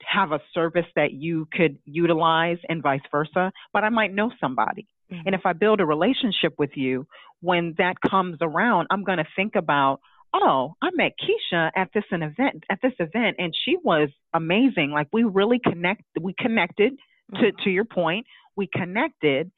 have 0.04 0.32
a 0.32 0.40
service 0.54 0.86
that 0.96 1.12
you 1.12 1.46
could 1.52 1.78
utilize 1.84 2.58
and 2.68 2.82
vice 2.82 3.00
versa, 3.10 3.52
but 3.72 3.84
I 3.84 3.90
might 3.90 4.12
know 4.12 4.30
somebody. 4.40 4.86
Mm-hmm. 5.12 5.22
And 5.26 5.34
if 5.34 5.42
I 5.44 5.52
build 5.52 5.80
a 5.80 5.86
relationship 5.86 6.54
with 6.58 6.70
you, 6.74 7.06
when 7.40 7.74
that 7.78 8.00
comes 8.00 8.38
around, 8.40 8.88
I'm 8.90 9.04
going 9.04 9.18
to 9.18 9.26
think 9.36 9.54
about, 9.56 10.00
oh, 10.34 10.74
I 10.82 10.90
met 10.92 11.12
Keisha 11.18 11.70
at 11.74 11.90
this 11.94 12.04
an 12.10 12.22
event 12.22 12.64
at 12.70 12.80
this 12.82 12.92
event, 12.98 13.36
and 13.38 13.54
she 13.64 13.76
was 13.82 14.08
amazing. 14.34 14.90
Like 14.90 15.08
we 15.12 15.24
really 15.24 15.58
connect, 15.58 16.02
we 16.20 16.34
connected. 16.38 16.92
Mm-hmm. 16.92 17.44
To 17.44 17.52
to 17.64 17.70
your 17.70 17.84
point, 17.84 18.26
we 18.56 18.68
connected. 18.72 19.50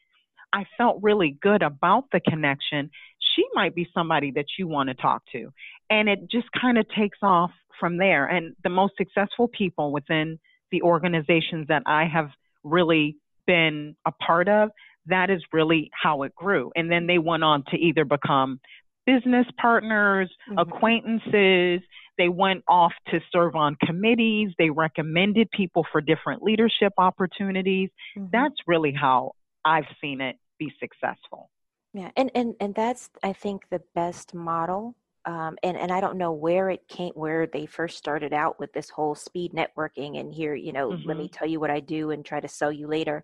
I 0.53 0.65
felt 0.77 0.99
really 1.03 1.37
good 1.41 1.63
about 1.63 2.07
the 2.13 2.19
connection. 2.19 2.91
She 3.37 3.45
might 3.55 3.75
be 3.77 3.89
somebody 3.95 4.33
that 4.33 4.47
you 4.59 4.67
want 4.67 4.89
to 4.89 4.95
talk 4.95 5.23
to, 5.33 5.53
and 5.89 6.09
it 6.09 6.29
just 6.31 6.49
kind 6.61 6.79
of 6.79 6.87
takes 6.89 7.19
off 7.23 7.53
from 7.79 7.97
there. 7.97 8.27
And 8.27 8.57
the 8.63 8.71
most 8.71 8.95
successful 8.97 9.49
people 9.49 9.93
within 9.93 10.39
the 10.73 10.83
organizations 10.83 11.69
that 11.69 11.83
I 11.87 12.07
have 12.07 12.31
really 12.63 13.17
been 13.47 13.97
a 14.07 14.13
part 14.13 14.49
of, 14.49 14.71
that 15.07 15.31
is 15.31 15.43
really 15.53 15.91
how 15.93 16.23
it 16.23 16.35
grew. 16.35 16.71
And 16.77 16.91
then 16.91 17.07
they 17.07 17.19
went 17.19 17.45
on 17.45 17.65
to 17.71 17.77
either 17.77 18.05
become 18.05 18.61
business 19.07 19.47
partners, 19.61 20.31
mm-hmm. 20.49 20.59
acquaintances. 20.59 21.81
They 22.19 22.29
went 22.29 22.65
off 22.69 22.93
to 23.09 23.21
serve 23.33 23.57
on 23.57 23.77
committees. 23.85 24.51
They 24.59 24.71
recommended 24.71 25.51
people 25.51 25.87
for 25.91 26.01
different 26.01 26.43
leadership 26.43 26.93
opportunities. 26.99 27.91
Mm-hmm. 28.17 28.27
That's 28.33 28.57
really 28.67 28.93
how 28.93 29.33
I've 29.65 29.87
seen 30.01 30.21
it 30.21 30.37
be 30.59 30.73
successful. 30.79 31.51
Yeah, 31.93 32.11
and 32.17 32.31
and 32.35 32.55
and 32.61 32.75
that's 32.75 33.11
I 33.23 33.33
think 33.33 33.69
the 33.71 33.83
best 33.95 34.35
model. 34.35 34.95
Um, 35.27 35.57
and 35.63 35.77
and 35.77 35.93
I 35.93 36.01
don't 36.01 36.17
know 36.17 36.33
where 36.33 36.71
it 36.71 36.87
came, 36.89 37.13
where 37.15 37.47
they 37.47 37.67
first 37.67 37.99
started 37.99 38.33
out 38.33 38.59
with 38.59 38.73
this 38.73 38.89
whole 38.89 39.15
speed 39.15 39.53
networking. 39.53 40.19
And 40.19 40.33
here, 40.33 40.55
you 40.55 40.73
know, 40.73 40.91
mm-hmm. 40.91 41.09
let 41.09 41.17
me 41.17 41.25
mm-hmm. 41.25 41.35
tell 41.35 41.49
you 41.49 41.61
what 41.61 41.71
I 41.71 41.81
do 41.81 42.11
and 42.11 42.25
try 42.25 42.41
to 42.41 42.49
sell 42.49 42.73
you 42.73 42.87
later. 42.87 43.23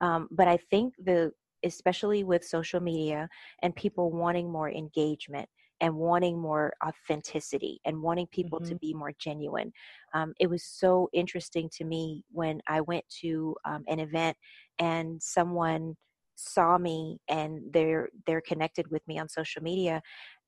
Um, 0.00 0.28
but 0.30 0.48
I 0.48 0.58
think 0.70 0.94
the, 1.04 1.32
especially 1.64 2.24
with 2.24 2.44
social 2.44 2.80
media 2.80 3.28
and 3.62 3.74
people 3.74 4.10
wanting 4.10 4.50
more 4.50 4.70
engagement 4.70 5.48
and 5.80 5.94
wanting 5.94 6.38
more 6.38 6.72
authenticity 6.84 7.80
and 7.84 8.02
wanting 8.02 8.26
people 8.28 8.58
mm-hmm. 8.58 8.70
to 8.70 8.76
be 8.76 8.94
more 8.94 9.12
genuine. 9.18 9.72
Um, 10.14 10.32
it 10.40 10.48
was 10.48 10.64
so 10.64 11.08
interesting 11.12 11.68
to 11.76 11.84
me 11.84 12.24
when 12.32 12.60
I 12.66 12.80
went 12.80 13.04
to 13.20 13.54
um, 13.64 13.84
an 13.88 14.00
event 14.00 14.36
and 14.78 15.22
someone 15.22 15.94
saw 16.36 16.76
me 16.76 17.18
and 17.28 17.60
they're 17.72 18.10
they're 18.26 18.42
connected 18.42 18.90
with 18.90 19.00
me 19.08 19.18
on 19.18 19.28
social 19.28 19.62
media 19.62 20.02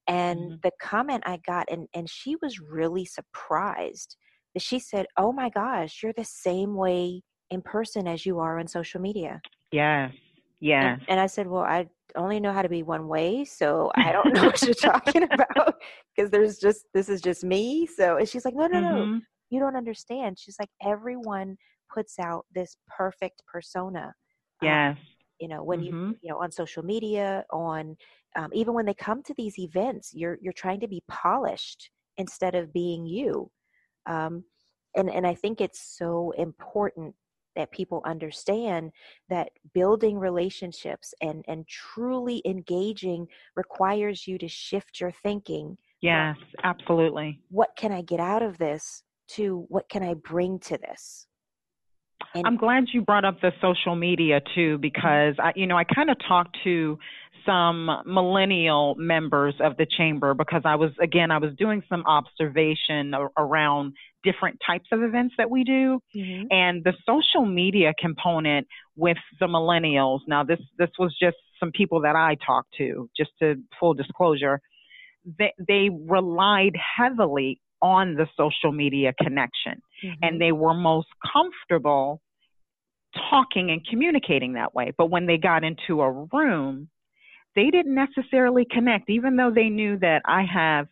and 0.08 0.40
mm-hmm. 0.40 0.54
the 0.62 0.72
comment 0.80 1.22
I 1.26 1.38
got 1.46 1.66
and 1.70 1.86
and 1.94 2.10
she 2.10 2.36
was 2.42 2.58
really 2.58 3.04
surprised 3.04 4.16
that 4.54 4.62
she 4.62 4.78
said, 4.78 5.06
"Oh 5.16 5.32
my 5.32 5.50
gosh, 5.50 6.00
you're 6.02 6.14
the 6.16 6.24
same 6.24 6.74
way 6.74 7.22
in 7.50 7.62
person 7.62 8.06
as 8.06 8.26
you 8.26 8.38
are 8.38 8.58
on 8.58 8.66
social 8.66 9.00
media. 9.00 9.40
Yes. 9.72 10.12
Yeah. 10.60 10.94
And, 10.94 11.02
and 11.08 11.20
I 11.20 11.26
said, 11.26 11.46
Well, 11.46 11.62
I 11.62 11.86
only 12.16 12.40
know 12.40 12.52
how 12.52 12.62
to 12.62 12.68
be 12.68 12.82
one 12.82 13.06
way, 13.08 13.44
so 13.44 13.90
I 13.94 14.12
don't 14.12 14.34
know 14.34 14.44
what 14.44 14.62
you're 14.62 14.74
talking 14.74 15.24
about 15.24 15.74
because 16.16 16.30
there's 16.30 16.58
just 16.58 16.84
this 16.94 17.08
is 17.08 17.20
just 17.20 17.44
me. 17.44 17.86
So 17.86 18.16
and 18.16 18.28
she's 18.28 18.44
like, 18.44 18.54
No, 18.54 18.66
no, 18.66 18.80
mm-hmm. 18.80 19.12
no. 19.12 19.20
You 19.50 19.60
don't 19.60 19.76
understand. 19.76 20.38
She's 20.38 20.56
like, 20.58 20.68
everyone 20.84 21.56
puts 21.94 22.18
out 22.18 22.44
this 22.54 22.76
perfect 22.94 23.42
persona. 23.50 24.12
Um, 24.62 24.68
yes. 24.68 24.96
Um, 24.98 25.04
you 25.40 25.48
know, 25.48 25.62
when 25.62 25.80
mm-hmm. 25.80 26.08
you 26.08 26.16
you 26.22 26.30
know 26.30 26.38
on 26.42 26.50
social 26.50 26.82
media, 26.82 27.44
on 27.52 27.96
um, 28.36 28.50
even 28.52 28.74
when 28.74 28.86
they 28.86 28.94
come 28.94 29.22
to 29.24 29.34
these 29.36 29.58
events, 29.58 30.12
you're 30.14 30.38
you're 30.40 30.52
trying 30.52 30.80
to 30.80 30.88
be 30.88 31.02
polished 31.08 31.90
instead 32.16 32.54
of 32.54 32.72
being 32.72 33.06
you. 33.06 33.50
Um, 34.06 34.44
and 34.96 35.10
and 35.10 35.26
I 35.26 35.34
think 35.34 35.60
it's 35.60 35.96
so 35.98 36.32
important 36.38 37.14
that 37.56 37.72
people 37.72 38.02
understand 38.04 38.92
that 39.28 39.50
building 39.74 40.18
relationships 40.18 41.14
and 41.20 41.44
and 41.48 41.66
truly 41.66 42.42
engaging 42.44 43.26
requires 43.56 44.26
you 44.26 44.38
to 44.38 44.48
shift 44.48 45.00
your 45.00 45.12
thinking. 45.22 45.76
Yes 46.00 46.36
absolutely. 46.64 47.40
what 47.50 47.70
can 47.76 47.92
i 47.92 48.02
get 48.02 48.20
out 48.20 48.42
of 48.42 48.58
this 48.58 49.02
to 49.28 49.64
what 49.68 49.88
can 49.88 50.02
i 50.02 50.14
bring 50.14 50.58
to 50.60 50.78
this 50.78 51.27
and 52.34 52.46
I'm 52.46 52.56
glad 52.56 52.84
you 52.92 53.02
brought 53.02 53.24
up 53.24 53.40
the 53.40 53.52
social 53.60 53.94
media 53.94 54.40
too, 54.54 54.78
because 54.78 55.34
I, 55.38 55.52
you 55.56 55.66
know, 55.66 55.76
I 55.76 55.84
kind 55.84 56.10
of 56.10 56.16
talked 56.26 56.56
to 56.64 56.98
some 57.46 57.88
millennial 58.04 58.94
members 58.98 59.54
of 59.60 59.76
the 59.76 59.86
chamber 59.86 60.34
because 60.34 60.62
I 60.64 60.74
was, 60.74 60.90
again, 61.00 61.30
I 61.30 61.38
was 61.38 61.52
doing 61.56 61.82
some 61.88 62.04
observation 62.06 63.14
around 63.38 63.94
different 64.22 64.58
types 64.66 64.86
of 64.92 65.02
events 65.02 65.34
that 65.38 65.48
we 65.48 65.64
do 65.64 66.00
mm-hmm. 66.14 66.46
and 66.50 66.84
the 66.84 66.92
social 67.06 67.46
media 67.46 67.94
component 67.98 68.66
with 68.96 69.16
the 69.40 69.46
millennials. 69.46 70.20
Now, 70.26 70.44
this, 70.44 70.60
this 70.78 70.90
was 70.98 71.16
just 71.20 71.36
some 71.58 71.72
people 71.72 72.02
that 72.02 72.16
I 72.16 72.36
talked 72.44 72.74
to, 72.78 73.08
just 73.16 73.30
to 73.40 73.54
full 73.80 73.94
disclosure. 73.94 74.60
They, 75.38 75.52
they 75.66 75.88
relied 76.06 76.76
heavily 76.96 77.60
on 77.80 78.14
the 78.14 78.26
social 78.36 78.72
media 78.72 79.14
connection 79.22 79.80
mm-hmm. 80.04 80.22
and 80.22 80.40
they 80.40 80.52
were 80.52 80.74
most 80.74 81.08
comfortable 81.32 82.20
talking 83.30 83.70
and 83.70 83.86
communicating 83.86 84.54
that 84.54 84.74
way. 84.74 84.92
But 84.96 85.10
when 85.10 85.26
they 85.26 85.38
got 85.38 85.64
into 85.64 86.00
a 86.02 86.26
room, 86.32 86.88
they 87.56 87.70
didn't 87.70 87.94
necessarily 87.94 88.66
connect, 88.70 89.10
even 89.10 89.36
though 89.36 89.50
they 89.54 89.68
knew 89.68 89.98
that 89.98 90.22
I 90.26 90.44
have 90.52 90.86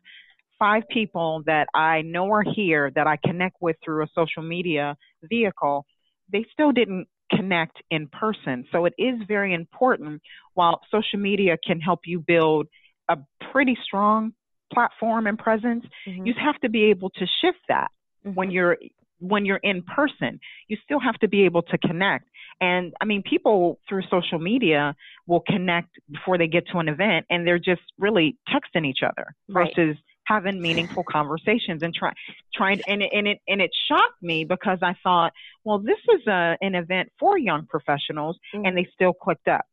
five 0.59 0.85
people 0.91 1.43
that 1.47 1.69
I 1.75 2.03
know 2.03 2.33
are 2.33 2.43
here 2.43 2.91
that 2.95 3.07
I 3.07 3.19
connect 3.25 3.57
with 3.61 3.77
through 3.85 4.05
a 4.05 4.09
social 4.15 4.43
media 4.43 4.97
vehicle, 5.23 5.85
they 6.33 6.45
still 6.53 6.73
didn't 6.73 7.07
connect 7.31 7.83
in 7.91 8.09
person. 8.09 8.65
So 8.73 8.87
it 8.87 8.95
is 8.99 9.17
very 9.29 9.53
important 9.53 10.23
while 10.55 10.81
social 10.91 11.19
media 11.19 11.57
can 11.65 11.81
help 11.81 12.01
you 12.07 12.21
build 12.21 12.69
a 13.09 13.19
pretty 13.53 13.77
strong 13.85 14.33
platform 14.73 15.27
and 15.27 15.39
presence, 15.39 15.85
mm-hmm. 16.09 16.27
you 16.27 16.35
have 16.43 16.59
to 16.61 16.69
be 16.69 16.85
able 16.85 17.11
to 17.11 17.27
shift 17.41 17.59
that 17.69 17.89
mm-hmm. 18.27 18.35
when 18.35 18.51
you're 18.51 18.77
when 19.19 19.47
you're 19.47 19.61
in 19.63 19.83
person. 19.83 20.39
You 20.69 20.77
still 20.85 21.01
have 21.01 21.15
to 21.21 21.29
be 21.29 21.45
able 21.45 21.63
to 21.63 21.79
connect. 21.79 22.29
And 22.61 22.93
I 23.01 23.05
mean, 23.05 23.23
people 23.23 23.79
through 23.89 24.03
social 24.11 24.39
media 24.39 24.95
will 25.27 25.43
connect 25.47 25.91
before 26.11 26.39
they 26.39 26.47
get 26.47 26.65
to 26.73 26.79
an 26.79 26.89
event 26.89 27.27
and 27.31 27.47
they're 27.47 27.59
just 27.59 27.83
really 27.99 28.37
texting 28.49 28.87
each 28.87 29.01
other 29.03 29.35
Right. 29.49 29.73
versus 29.77 29.97
having 30.25 30.61
meaningful 30.61 31.05
conversations 31.05 31.83
and 31.83 31.95
try, 31.95 32.13
trying 32.55 32.81
and 32.89 33.03
it, 33.03 33.11
and 33.15 33.29
it 33.29 33.39
and 33.47 33.61
it 33.61 33.71
shocked 33.89 34.23
me 34.23 34.45
because 34.45 34.79
I 34.83 34.95
thought, 35.03 35.33
well, 35.65 35.79
this 35.79 35.99
is 36.15 36.27
a, 36.27 36.57
an 36.61 36.75
event 36.75 37.11
for 37.19 37.39
young 37.39 37.67
professionals 37.67 38.39
Mm. 38.55 38.67
and 38.67 38.77
they 38.77 38.87
still 38.95 39.13
clicked 39.13 39.49
up. 39.49 39.65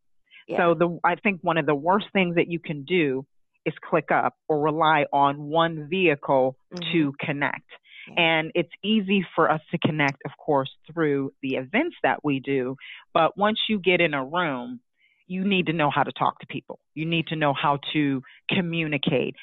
Yeah. 0.48 0.58
So 0.58 0.74
the 0.74 1.00
I 1.04 1.16
think 1.16 1.40
one 1.42 1.58
of 1.58 1.66
the 1.66 1.76
worst 1.76 2.08
things 2.14 2.36
that 2.36 2.50
you 2.50 2.60
can 2.60 2.84
do 2.84 3.26
is 3.66 3.74
click 3.90 4.12
up 4.12 4.36
or 4.50 4.60
rely 4.60 5.06
on 5.14 5.44
one 5.50 5.88
vehicle 5.90 6.58
Mhm. 6.74 6.92
to 6.92 7.14
connect. 7.20 7.70
Yeah. 8.08 8.14
And 8.18 8.52
it's 8.56 8.72
easy 8.84 9.26
for 9.36 9.50
us 9.50 9.62
to 9.72 9.78
connect, 9.78 10.22
of 10.26 10.32
course, 10.38 10.70
through 10.92 11.34
the 11.42 11.56
events 11.56 11.96
that 12.04 12.24
we 12.24 12.40
do. 12.40 12.76
But 13.14 13.38
once 13.38 13.60
you 13.70 13.80
get 13.80 14.02
in 14.02 14.14
a 14.14 14.24
room, 14.24 14.80
you 15.28 15.46
need 15.46 15.68
to 15.68 15.74
know 15.74 15.90
how 15.90 16.04
to 16.04 16.12
talk 16.12 16.40
to 16.40 16.48
people. 16.48 16.80
You 16.96 17.06
need 17.06 17.28
to 17.28 17.36
know 17.36 17.54
how 17.54 17.80
to 17.94 18.22
communicate. 18.50 19.36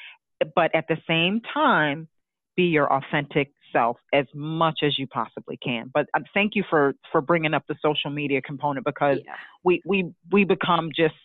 But 0.55 0.73
at 0.75 0.85
the 0.87 0.97
same 1.07 1.41
time, 1.53 2.07
be 2.55 2.63
your 2.63 2.91
authentic 2.91 3.51
self 3.71 3.97
as 4.13 4.25
much 4.33 4.79
as 4.83 4.97
you 4.97 5.07
possibly 5.07 5.57
can. 5.57 5.89
But 5.93 6.07
uh, 6.13 6.19
thank 6.33 6.55
you 6.55 6.63
for 6.69 6.93
for 7.11 7.21
bringing 7.21 7.53
up 7.53 7.63
the 7.67 7.75
social 7.81 8.11
media 8.11 8.41
component 8.41 8.85
because 8.85 9.19
yeah. 9.25 9.33
we 9.63 9.81
we 9.85 10.11
we 10.31 10.43
become 10.43 10.91
just 10.95 11.15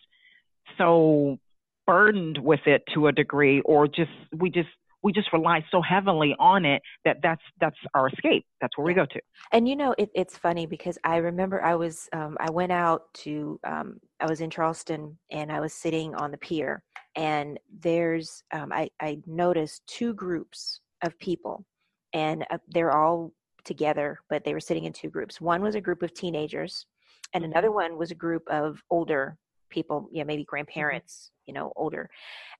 so 0.77 1.37
burdened 1.85 2.37
with 2.37 2.61
it 2.65 2.83
to 2.93 3.07
a 3.07 3.11
degree 3.11 3.61
or 3.61 3.87
just 3.87 4.11
we 4.35 4.49
just 4.49 4.69
we 5.07 5.13
just 5.13 5.31
rely 5.31 5.63
so 5.71 5.81
heavily 5.81 6.35
on 6.37 6.65
it 6.65 6.81
that 7.05 7.15
that's 7.23 7.41
that's 7.61 7.77
our 7.93 8.09
escape 8.09 8.45
that's 8.59 8.77
where 8.77 8.85
we 8.85 8.93
go 8.93 9.05
to 9.05 9.21
And 9.53 9.65
you 9.69 9.77
know, 9.77 9.95
it, 9.97 10.09
it's 10.13 10.37
funny 10.37 10.65
because 10.65 10.97
I 11.05 11.17
remember 11.17 11.63
I 11.63 11.75
was 11.75 12.09
um, 12.11 12.35
I 12.47 12.49
went 12.51 12.73
out 12.73 13.03
to 13.23 13.57
um, 13.63 13.87
I 14.19 14.25
was 14.27 14.41
in 14.41 14.49
Charleston 14.49 15.17
and 15.31 15.49
I 15.49 15.61
was 15.61 15.73
sitting 15.73 16.13
on 16.15 16.31
the 16.31 16.37
pier 16.37 16.83
and 17.15 17.57
there's 17.87 18.43
um, 18.51 18.69
I 18.73 18.89
I 18.99 19.19
noticed 19.25 19.77
two 19.87 20.13
groups 20.13 20.81
of 21.05 21.17
people 21.19 21.65
and 22.11 22.45
uh, 22.51 22.57
they're 22.67 22.97
all 23.01 23.31
together 23.63 24.19
but 24.29 24.43
they 24.43 24.53
were 24.53 24.67
sitting 24.69 24.83
in 24.85 24.93
two 24.93 25.09
groups. 25.09 25.39
One 25.39 25.61
was 25.61 25.75
a 25.75 25.81
group 25.87 26.01
of 26.03 26.13
teenagers 26.13 26.85
and 27.33 27.43
Mhm. 27.43 27.51
another 27.51 27.71
one 27.71 27.97
was 27.97 28.11
a 28.11 28.15
group 28.25 28.43
of 28.49 28.83
older 28.89 29.37
people, 29.69 30.09
yeah, 30.11 30.23
maybe 30.23 30.43
grandparents, 30.43 31.31
you 31.45 31.53
know, 31.53 31.71
older. 31.75 32.09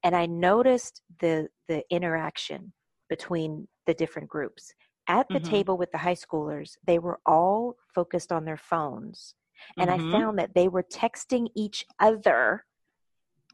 And 0.03 0.15
I 0.15 0.25
noticed 0.25 1.01
the 1.19 1.49
the 1.67 1.83
interaction 1.89 2.73
between 3.09 3.67
the 3.85 3.93
different 3.93 4.27
groups 4.29 4.73
at 5.07 5.27
the 5.29 5.39
Mhm. 5.39 5.43
table 5.43 5.77
with 5.77 5.91
the 5.91 5.97
high 5.97 6.15
schoolers, 6.15 6.75
they 6.85 6.99
were 6.99 7.19
all 7.25 7.77
focused 7.95 8.31
on 8.31 8.45
their 8.45 8.57
phones. 8.57 9.35
And 9.79 9.89
Mhm. 9.89 9.93
I 9.93 10.11
found 10.11 10.39
that 10.39 10.53
they 10.53 10.67
were 10.67 10.83
texting 10.83 11.47
each 11.55 11.85
other 11.99 12.65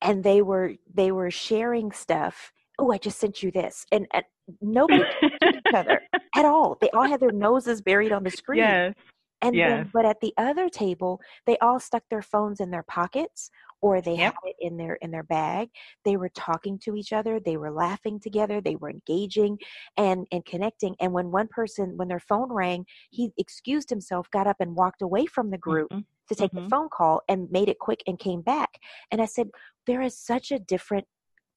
and 0.01 0.23
they 0.23 0.41
were 0.41 0.73
they 0.93 1.11
were 1.11 1.31
sharing 1.31 1.91
stuff. 1.91 2.51
Oh, 2.79 2.91
I 2.91 2.97
just 2.97 3.19
sent 3.19 3.43
you 3.43 3.51
this. 3.51 3.85
And, 3.91 4.07
and 4.13 4.25
nobody 4.61 5.03
each 5.55 5.73
other 5.73 6.01
at 6.35 6.45
all. 6.45 6.77
They 6.81 6.89
all 6.89 7.07
had 7.07 7.19
their 7.19 7.31
noses 7.31 7.81
buried 7.81 8.11
on 8.11 8.23
the 8.23 8.31
screen. 8.31 8.59
yes 8.61 8.95
And 9.43 9.55
then, 9.57 9.91
but 9.93 10.05
at 10.05 10.19
the 10.21 10.33
other 10.37 10.69
table, 10.69 11.19
they 11.45 11.57
all 11.59 11.79
stuck 11.79 12.03
their 12.09 12.21
phones 12.21 12.59
in 12.59 12.71
their 12.71 12.83
pockets 12.83 13.49
or 13.81 14.01
they 14.01 14.15
Yep. 14.15 14.33
had 14.33 14.49
it 14.49 14.55
in 14.59 14.77
their 14.77 14.95
in 14.95 15.11
their 15.11 15.23
bag. 15.23 15.69
They 16.05 16.15
were 16.15 16.29
talking 16.29 16.79
to 16.79 16.95
each 16.95 17.11
other. 17.11 17.39
They 17.39 17.57
were 17.57 17.71
laughing 17.71 18.19
together. 18.19 18.61
They 18.61 18.75
were 18.77 18.89
engaging 18.89 19.59
and 19.97 20.25
and 20.31 20.45
connecting. 20.45 20.95
And 20.99 21.11
when 21.13 21.31
one 21.31 21.49
person, 21.49 21.97
when 21.97 22.07
their 22.07 22.19
phone 22.19 22.51
rang, 22.51 22.85
he 23.11 23.31
excused 23.37 23.89
himself, 23.89 24.31
got 24.31 24.47
up 24.47 24.57
and 24.61 24.75
walked 24.75 25.01
away 25.01 25.25
from 25.25 25.49
the 25.51 25.57
group 25.57 25.91
Mhm. 25.91 26.05
to 26.29 26.35
take 26.35 26.51
the 26.53 26.61
Mhm. 26.61 26.69
phone 26.69 26.89
call 26.89 27.21
and 27.27 27.51
made 27.51 27.67
it 27.67 27.79
quick 27.79 28.01
and 28.07 28.17
came 28.17 28.41
back. 28.41 28.79
And 29.11 29.21
I 29.21 29.25
said, 29.25 29.49
there 29.85 30.01
is 30.01 30.17
such 30.17 30.51
a 30.51 30.59
different 30.59 31.07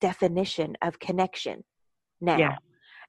definition 0.01 0.75
of 0.81 0.99
connection 0.99 1.63
now. 2.19 2.37
Yeah. 2.37 2.57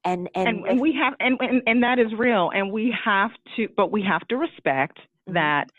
And 0.05 0.29
and, 0.35 0.49
and, 0.49 0.67
and 0.67 0.81
we 0.81 0.95
have 0.95 1.15
and, 1.21 1.39
and 1.41 1.63
and 1.67 1.83
that 1.83 1.99
is 1.99 2.13
real. 2.17 2.51
And 2.55 2.73
we 2.73 2.95
have 3.05 3.31
to 3.57 3.69
but 3.77 3.91
we 3.91 4.03
have 4.03 4.27
to 4.29 4.37
respect 4.37 4.99
Mhm. 5.29 5.35
that 5.35 5.71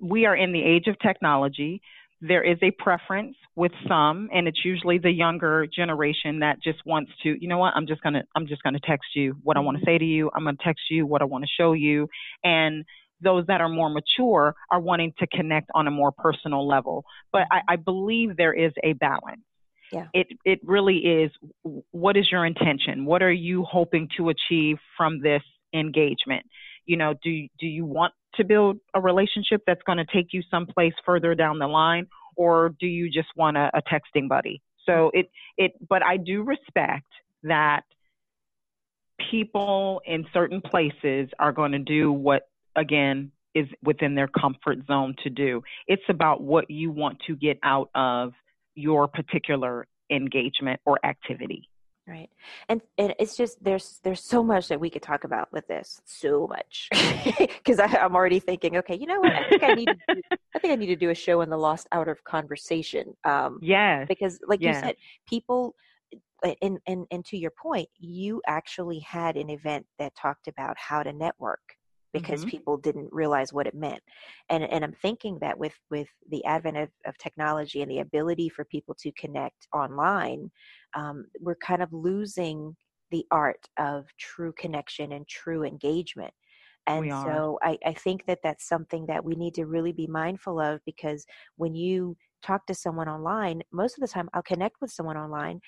we 0.00 0.26
are 0.26 0.36
in 0.36 0.52
the 0.52 0.62
age 0.62 0.86
of 0.86 0.98
technology. 0.98 1.80
There 2.20 2.42
is 2.42 2.58
a 2.62 2.72
preference 2.72 3.36
with 3.54 3.72
some 3.86 4.28
and 4.32 4.48
it's 4.48 4.64
usually 4.64 4.98
the 4.98 5.10
younger 5.10 5.66
generation 5.66 6.40
that 6.40 6.60
just 6.62 6.84
wants 6.84 7.12
to 7.22 7.36
you 7.40 7.48
know 7.48 7.58
what? 7.58 7.74
I'm 7.76 7.86
just 7.86 8.02
going 8.02 8.14
to 8.14 8.24
i'm 8.34 8.46
just 8.46 8.62
going 8.62 8.74
to 8.74 8.80
text 8.80 9.08
you 9.14 9.36
what 9.42 9.56
i 9.56 9.60
want 9.60 9.78
to 9.78 9.84
say 9.84 9.98
to 9.98 10.04
you. 10.04 10.30
I'm 10.34 10.44
going 10.44 10.56
to 10.56 10.64
text 10.64 10.84
you 10.90 11.06
what 11.06 11.22
i 11.22 11.24
want 11.26 11.44
to 11.44 11.50
show 11.56 11.72
you. 11.74 12.08
And 12.42 12.84
those 13.20 13.46
that 13.46 13.60
are 13.60 13.68
more 13.68 13.90
mature 13.90 14.54
are 14.70 14.80
wanting 14.80 15.12
to 15.18 15.26
connect 15.26 15.70
on 15.74 15.86
a 15.86 15.90
more 15.90 16.12
personal 16.12 16.66
level. 16.66 17.04
But 17.32 17.42
I, 17.50 17.60
I 17.68 17.76
believe 17.76 18.36
there 18.36 18.52
is 18.52 18.72
a 18.84 18.92
balance 18.94 19.42
Yeah. 19.92 20.06
it 20.12 20.26
it 20.44 20.60
really 20.64 20.98
is 20.98 21.30
what 21.90 22.16
is 22.16 22.30
your 22.30 22.44
intention? 22.44 23.04
What 23.04 23.22
are 23.22 23.32
you 23.32 23.64
hoping 23.64 24.08
to 24.16 24.28
achieve 24.28 24.78
from 24.96 25.20
this 25.20 25.42
engagement? 25.74 26.44
You 26.86 26.96
know 26.96 27.14
do 27.22 27.46
do 27.58 27.66
you 27.66 27.84
want 27.84 28.12
to 28.34 28.44
build 28.44 28.78
a 28.94 29.00
relationship 29.00 29.62
that's 29.66 29.82
going 29.82 29.98
to 29.98 30.06
take 30.12 30.32
you 30.32 30.42
someplace 30.50 30.94
further 31.04 31.34
down 31.34 31.58
the 31.58 31.66
line 31.66 32.06
or 32.36 32.74
do 32.78 32.86
you 32.86 33.10
just 33.10 33.28
want 33.36 33.56
a, 33.56 33.70
a 33.74 33.82
texting 33.82 34.28
buddy? 34.28 34.62
So 34.86 34.92
mm-hmm. 34.92 35.20
it 35.20 35.30
it 35.56 35.72
but 35.88 36.04
i 36.04 36.16
do 36.16 36.42
respect 36.42 37.06
that 37.44 37.82
people 39.30 40.00
in 40.06 40.26
certain 40.32 40.60
places 40.60 41.28
are 41.38 41.52
going 41.52 41.72
to 41.72 41.78
do 41.78 42.12
what 42.12 42.48
again 42.76 43.32
is 43.54 43.66
within 43.82 44.14
their 44.14 44.28
comfort 44.28 44.78
zone 44.86 45.14
to 45.24 45.30
do. 45.30 45.62
It's 45.86 46.02
about 46.08 46.42
what 46.42 46.70
you 46.70 46.90
want 46.90 47.18
to 47.26 47.36
get 47.36 47.58
out 47.62 47.90
of 47.94 48.32
your 48.78 49.08
particular 49.08 49.86
engagement 50.10 50.80
or 50.86 50.98
activity 51.04 51.68
Right. 52.08 52.30
And 52.70 52.80
and 52.96 53.14
it's 53.18 53.36
just 53.36 53.62
there's 53.62 54.00
there's 54.02 54.24
so 54.24 54.42
much 54.42 54.68
that 54.68 54.80
we 54.80 54.88
could 54.88 55.02
talk 55.02 55.24
about 55.24 55.52
with 55.52 55.66
this. 55.68 56.00
So 56.06 56.46
much. 56.46 56.88
Because 57.38 57.78
I'm 57.78 58.16
already 58.16 58.40
thinking, 58.40 58.78
okay, 58.78 58.94
you 58.94 59.06
know 59.06 59.20
what? 59.20 59.36
I 59.36 59.42
think 59.44 59.62
I 59.62 59.70
need 59.70 59.90
to 59.90 59.98
do, 60.14 60.22
I 60.54 60.58
think 60.58 60.72
I 60.72 60.76
need 60.76 60.86
to 60.86 60.96
do 60.96 61.10
a 61.10 61.14
show 61.14 61.42
on 61.42 61.50
the 61.50 61.58
lost 61.58 61.86
out 61.92 62.08
of 62.08 62.24
conversation. 62.24 63.14
Um 63.24 63.58
yes 63.60 64.06
because 64.08 64.38
like 64.46 64.60
Yes. 64.62 64.76
you 64.76 64.88
said, 64.88 64.96
people 65.28 65.74
uh, 66.46 66.54
and, 66.62 66.78
and 66.86 67.06
and 67.10 67.24
to 67.26 67.36
your 67.36 67.50
point, 67.50 67.90
you 67.98 68.40
actually 68.46 69.00
had 69.00 69.36
an 69.36 69.50
event 69.50 69.84
that 69.98 70.14
talked 70.14 70.48
about 70.48 70.78
how 70.78 71.02
to 71.02 71.12
network 71.12 71.60
because 72.12 72.44
Mhm. 72.44 72.50
people 72.50 72.76
didn't 72.76 73.08
realize 73.12 73.52
what 73.52 73.66
it 73.66 73.74
meant. 73.74 74.02
And 74.48 74.64
and 74.64 74.84
I'm 74.84 74.92
thinking 74.94 75.38
that 75.40 75.58
with 75.58 75.74
with 75.90 76.08
the 76.28 76.44
advent 76.44 76.76
of, 76.76 76.90
of 77.06 77.18
technology 77.18 77.82
and 77.82 77.90
the 77.90 77.98
ability 78.00 78.48
for 78.48 78.64
people 78.64 78.94
to 79.00 79.12
connect 79.12 79.68
online, 79.72 80.50
um, 80.94 81.26
we're 81.40 81.56
kind 81.56 81.82
of 81.82 81.92
losing 81.92 82.76
the 83.10 83.26
art 83.30 83.68
of 83.78 84.06
true 84.18 84.52
connection 84.52 85.12
and 85.12 85.26
true 85.28 85.64
engagement. 85.64 86.34
And 86.86 87.12
so 87.12 87.58
I, 87.62 87.78
I 87.84 87.92
think 87.92 88.24
that 88.26 88.40
that's 88.42 88.66
something 88.66 89.06
that 89.06 89.24
we 89.24 89.34
need 89.34 89.54
to 89.54 89.66
really 89.66 89.92
be 89.92 90.06
mindful 90.06 90.58
of 90.60 90.80
because 90.86 91.26
when 91.56 91.74
you 91.74 92.16
talk 92.42 92.66
to 92.66 92.74
someone 92.74 93.08
online, 93.08 93.62
most 93.72 93.98
of 93.98 94.00
the 94.00 94.08
time 94.08 94.28
I'll 94.32 94.42
connect 94.42 94.76
with 94.80 94.90
someone 94.90 95.16
online, 95.18 95.60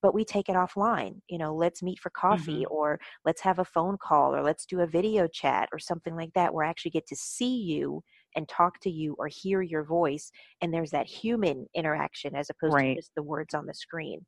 but 0.00 0.14
we 0.14 0.24
take 0.24 0.48
it 0.48 0.56
offline. 0.56 1.20
You 1.28 1.38
know, 1.38 1.54
let's 1.54 1.82
meet 1.82 1.98
for 1.98 2.10
coffee 2.10 2.64
or 2.66 3.00
let's 3.24 3.40
have 3.42 3.58
a 3.58 3.64
phone 3.64 3.96
call 4.02 4.34
or 4.34 4.42
let's 4.42 4.66
do 4.66 4.80
a 4.80 4.86
video 4.86 5.26
chat 5.26 5.68
or 5.72 5.78
something 5.78 6.14
like 6.16 6.32
that 6.34 6.52
where 6.54 6.64
I 6.64 6.70
actually 6.70 6.92
get 6.92 7.06
to 7.08 7.16
see 7.16 7.56
you 7.62 8.02
and 8.34 8.48
talk 8.48 8.80
to 8.80 8.90
you 8.90 9.14
or 9.18 9.28
hear 9.28 9.60
your 9.62 9.84
voice. 9.84 10.30
And 10.60 10.72
there's 10.72 10.90
that 10.92 11.06
human 11.06 11.66
interaction 11.74 12.34
as 12.34 12.48
opposed 12.50 12.74
Right. 12.74 12.94
to 12.94 13.00
just 13.00 13.12
the 13.14 13.22
words 13.22 13.54
on 13.54 13.66
the 13.66 13.74
screen. 13.74 14.24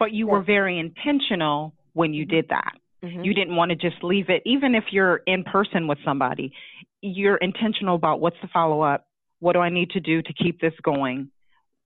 but 0.00 0.12
you 0.12 0.26
Yeah. 0.26 0.32
were 0.32 0.42
very 0.42 0.78
intentional 0.78 1.74
when 1.92 2.12
you 2.12 2.24
Mhm. 2.26 2.30
did 2.30 2.48
that 2.48 2.72
Mhm. 3.04 3.24
you 3.24 3.32
didn't 3.32 3.54
want 3.54 3.70
to 3.70 3.76
just 3.76 4.02
leave 4.02 4.28
it 4.28 4.42
even 4.44 4.74
if 4.74 4.92
you're 4.92 5.18
in 5.26 5.44
person 5.44 5.86
with 5.86 5.98
somebody 6.04 6.52
you're 7.00 7.36
intentional 7.36 7.94
about 7.94 8.18
what's 8.20 8.40
the 8.42 8.48
follow 8.48 8.80
up 8.80 9.06
what 9.38 9.52
do 9.52 9.60
i 9.60 9.68
need 9.68 9.90
to 9.90 10.00
do 10.00 10.20
to 10.22 10.32
keep 10.32 10.60
this 10.60 10.74
going 10.82 11.30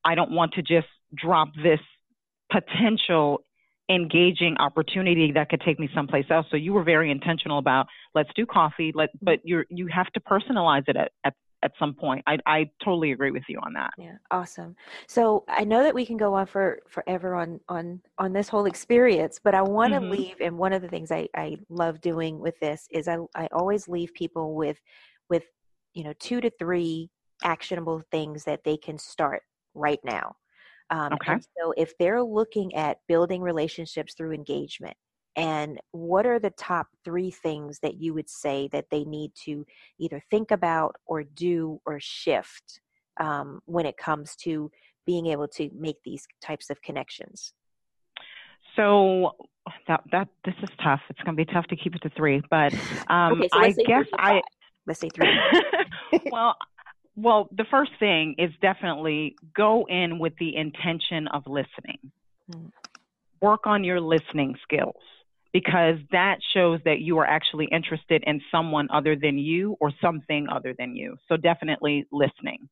i 0.04 0.14
don't 0.14 0.30
want 0.30 0.52
to 0.54 0.62
just 0.62 0.88
drop 1.14 1.48
this 1.62 1.80
potential 2.50 3.44
engaging 3.90 4.56
opportunity 4.58 5.32
that 5.32 5.48
could 5.48 5.62
take 5.62 5.78
me 5.80 5.88
someplace 5.94 6.26
else 6.30 6.46
so 6.50 6.56
you 6.56 6.74
were 6.74 6.84
very 6.84 7.10
intentional 7.10 7.58
about 7.58 7.86
let's 8.14 8.28
do 8.36 8.44
coffee 8.44 8.92
let 8.94 9.08
but 9.22 9.38
you're 9.44 9.64
you 9.70 9.86
have 9.86 10.06
to 10.12 10.20
personalize 10.20 10.82
it 10.88 10.96
at 10.96 11.10
at, 11.24 11.32
at 11.62 11.72
some 11.78 11.94
point 11.94 12.22
i 12.26 12.36
i 12.46 12.70
totally 12.84 13.12
agree 13.12 13.30
with 13.30 13.44
you 13.48 13.58
on 13.62 13.72
that 13.72 13.90
Yeah, 13.96 14.16
awesome. 14.30 14.76
So 15.08 15.44
I 15.48 15.64
know 15.64 15.82
that 15.82 15.94
we 15.94 16.06
can 16.06 16.16
go 16.16 16.32
on 16.34 16.46
for 16.46 16.78
forever 16.88 17.34
on 17.34 17.58
on 17.68 18.00
on 18.16 18.32
this 18.32 18.48
whole 18.48 18.66
experience, 18.66 19.40
but 19.42 19.56
I 19.56 19.62
want 19.62 19.92
to 19.92 19.98
Mhm. 19.98 20.08
leave. 20.08 20.36
And 20.40 20.56
one 20.56 20.72
of 20.72 20.82
the 20.82 20.88
things 20.88 21.10
I 21.10 21.28
I 21.36 21.56
love 21.68 22.00
doing 22.00 22.38
with 22.38 22.58
this 22.60 22.86
is 22.92 23.08
I 23.08 23.18
I 23.34 23.48
always 23.52 23.88
leave 23.88 24.14
people 24.14 24.54
with 24.54 24.80
with 25.28 25.44
you 25.94 26.04
know 26.04 26.12
two 26.20 26.40
to 26.40 26.50
three 26.60 27.10
actionable 27.42 28.00
things 28.12 28.44
that 28.44 28.62
they 28.64 28.76
can 28.76 28.98
start 28.98 29.42
right 29.74 30.00
now. 30.04 30.36
Um, 30.90 31.12
Okay. 31.14 31.36
So 31.58 31.72
if 31.76 31.96
they're 31.98 32.22
looking 32.22 32.74
at 32.74 32.98
building 33.08 33.42
relationships 33.42 34.14
through 34.14 34.32
engagement 34.32 34.96
And 35.36 35.78
what 35.92 36.26
are 36.26 36.40
the 36.40 36.50
top 36.50 36.88
three 37.04 37.30
things 37.30 37.78
that 37.80 38.00
you 38.00 38.12
would 38.14 38.28
say 38.28 38.68
that 38.72 38.86
they 38.90 39.04
need 39.04 39.32
to 39.44 39.64
either 39.98 40.20
think 40.30 40.50
about 40.50 40.96
or 41.06 41.22
do 41.22 41.80
or 41.86 42.00
shift 42.00 42.80
um, 43.20 43.60
when 43.66 43.86
it 43.86 43.96
comes 43.96 44.34
to 44.36 44.70
being 45.06 45.26
able 45.28 45.46
to 45.48 45.70
make 45.72 45.96
these 46.04 46.26
types 46.42 46.70
of 46.70 46.82
connections? 46.82 47.52
So 48.74 49.36
that 49.86 50.02
that 50.12 50.28
this 50.44 50.54
is 50.62 50.70
tough. 50.82 51.00
It's 51.08 51.20
going 51.22 51.36
to 51.36 51.44
be 51.44 51.52
tough 51.52 51.66
to 51.66 51.76
keep 51.76 51.94
it 51.94 52.02
to 52.02 52.10
three, 52.16 52.42
but 52.50 52.74
um, 53.08 53.34
okay, 53.34 53.48
so 53.52 53.60
I 53.60 53.72
guess 53.72 54.06
I 54.18 54.40
let's 54.86 55.00
say 55.00 55.08
three. 55.14 55.28
well, 56.32 56.56
well, 57.18 57.48
the 57.56 57.64
first 57.70 57.90
thing 57.98 58.36
is 58.38 58.50
definitely 58.62 59.36
go 59.54 59.86
in 59.88 60.18
with 60.18 60.34
the 60.38 60.54
intention 60.56 61.26
of 61.28 61.42
listening. 61.46 61.98
Mm. 62.50 62.70
Work 63.40 63.66
on 63.66 63.82
your 63.82 64.00
listening 64.00 64.56
skills 64.62 65.02
because 65.52 65.96
that 66.12 66.38
shows 66.54 66.80
that 66.84 67.00
you 67.00 67.18
are 67.18 67.26
actually 67.26 67.66
interested 67.66 68.22
in 68.26 68.40
someone 68.52 68.88
other 68.92 69.16
than 69.16 69.36
you 69.36 69.76
or 69.80 69.92
something 70.00 70.46
other 70.48 70.74
than 70.78 70.94
you. 70.94 71.16
So 71.28 71.36
definitely 71.36 72.06
listening. 72.12 72.68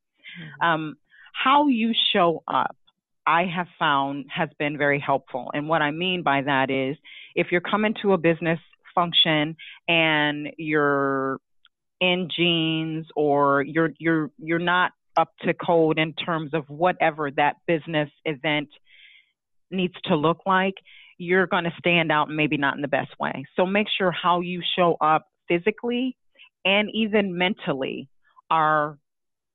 Mm. 0.62 0.66
Um, 0.66 0.96
how 1.32 1.66
you 1.66 1.92
show 2.12 2.42
up 2.46 2.76
I 3.26 3.44
have 3.44 3.66
found 3.78 4.26
has 4.28 4.48
been 4.58 4.78
very 4.78 5.00
helpful. 5.00 5.50
And 5.52 5.68
what 5.68 5.82
I 5.82 5.90
mean 5.90 6.22
by 6.22 6.42
that 6.42 6.70
is 6.70 6.96
if 7.34 7.48
you're 7.50 7.60
coming 7.60 7.94
to 8.02 8.12
a 8.12 8.18
business 8.18 8.60
function 8.94 9.56
and 9.88 10.48
you're 10.56 11.38
in 12.00 12.28
jeans 12.34 13.06
or 13.16 13.62
you're 13.62 13.90
you're 13.98 14.30
you're 14.38 14.58
not 14.58 14.92
up 15.16 15.32
to 15.42 15.54
code 15.54 15.98
in 15.98 16.12
terms 16.12 16.52
of 16.52 16.68
whatever 16.68 17.30
that 17.30 17.56
business 17.66 18.10
event 18.24 18.68
needs 19.70 19.94
to 20.04 20.14
look 20.14 20.38
like, 20.46 20.74
you're 21.18 21.46
going 21.46 21.64
to 21.64 21.72
stand 21.78 22.12
out 22.12 22.28
maybe 22.28 22.58
not 22.58 22.76
in 22.76 22.82
the 22.82 22.88
best 22.88 23.10
way. 23.18 23.44
So 23.56 23.64
make 23.64 23.86
sure 23.96 24.12
how 24.12 24.40
you 24.40 24.62
show 24.76 24.96
up 25.00 25.26
physically 25.48 26.16
and 26.64 26.90
even 26.92 27.36
mentally 27.36 28.08
are 28.50 28.98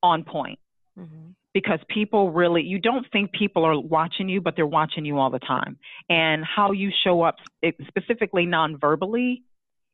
on 0.02 0.24
point. 0.24 0.60
Mm-hmm 1.00 1.32
because 1.54 1.80
people 1.90 2.32
really 2.32 2.62
you 2.62 2.80
don't 2.80 3.06
think 3.12 3.32
people 3.32 3.66
are 3.66 3.80
watching 3.80 4.30
you 4.30 4.42
but 4.42 4.56
they're 4.56 4.66
watching 4.66 5.06
you 5.06 5.18
all 5.18 5.30
the 5.30 5.40
time 5.40 5.78
and 6.10 6.44
how 6.44 6.72
you 6.72 6.90
show 7.04 7.22
up 7.22 7.36
specifically 7.88 8.46
non-verbally 8.46 9.44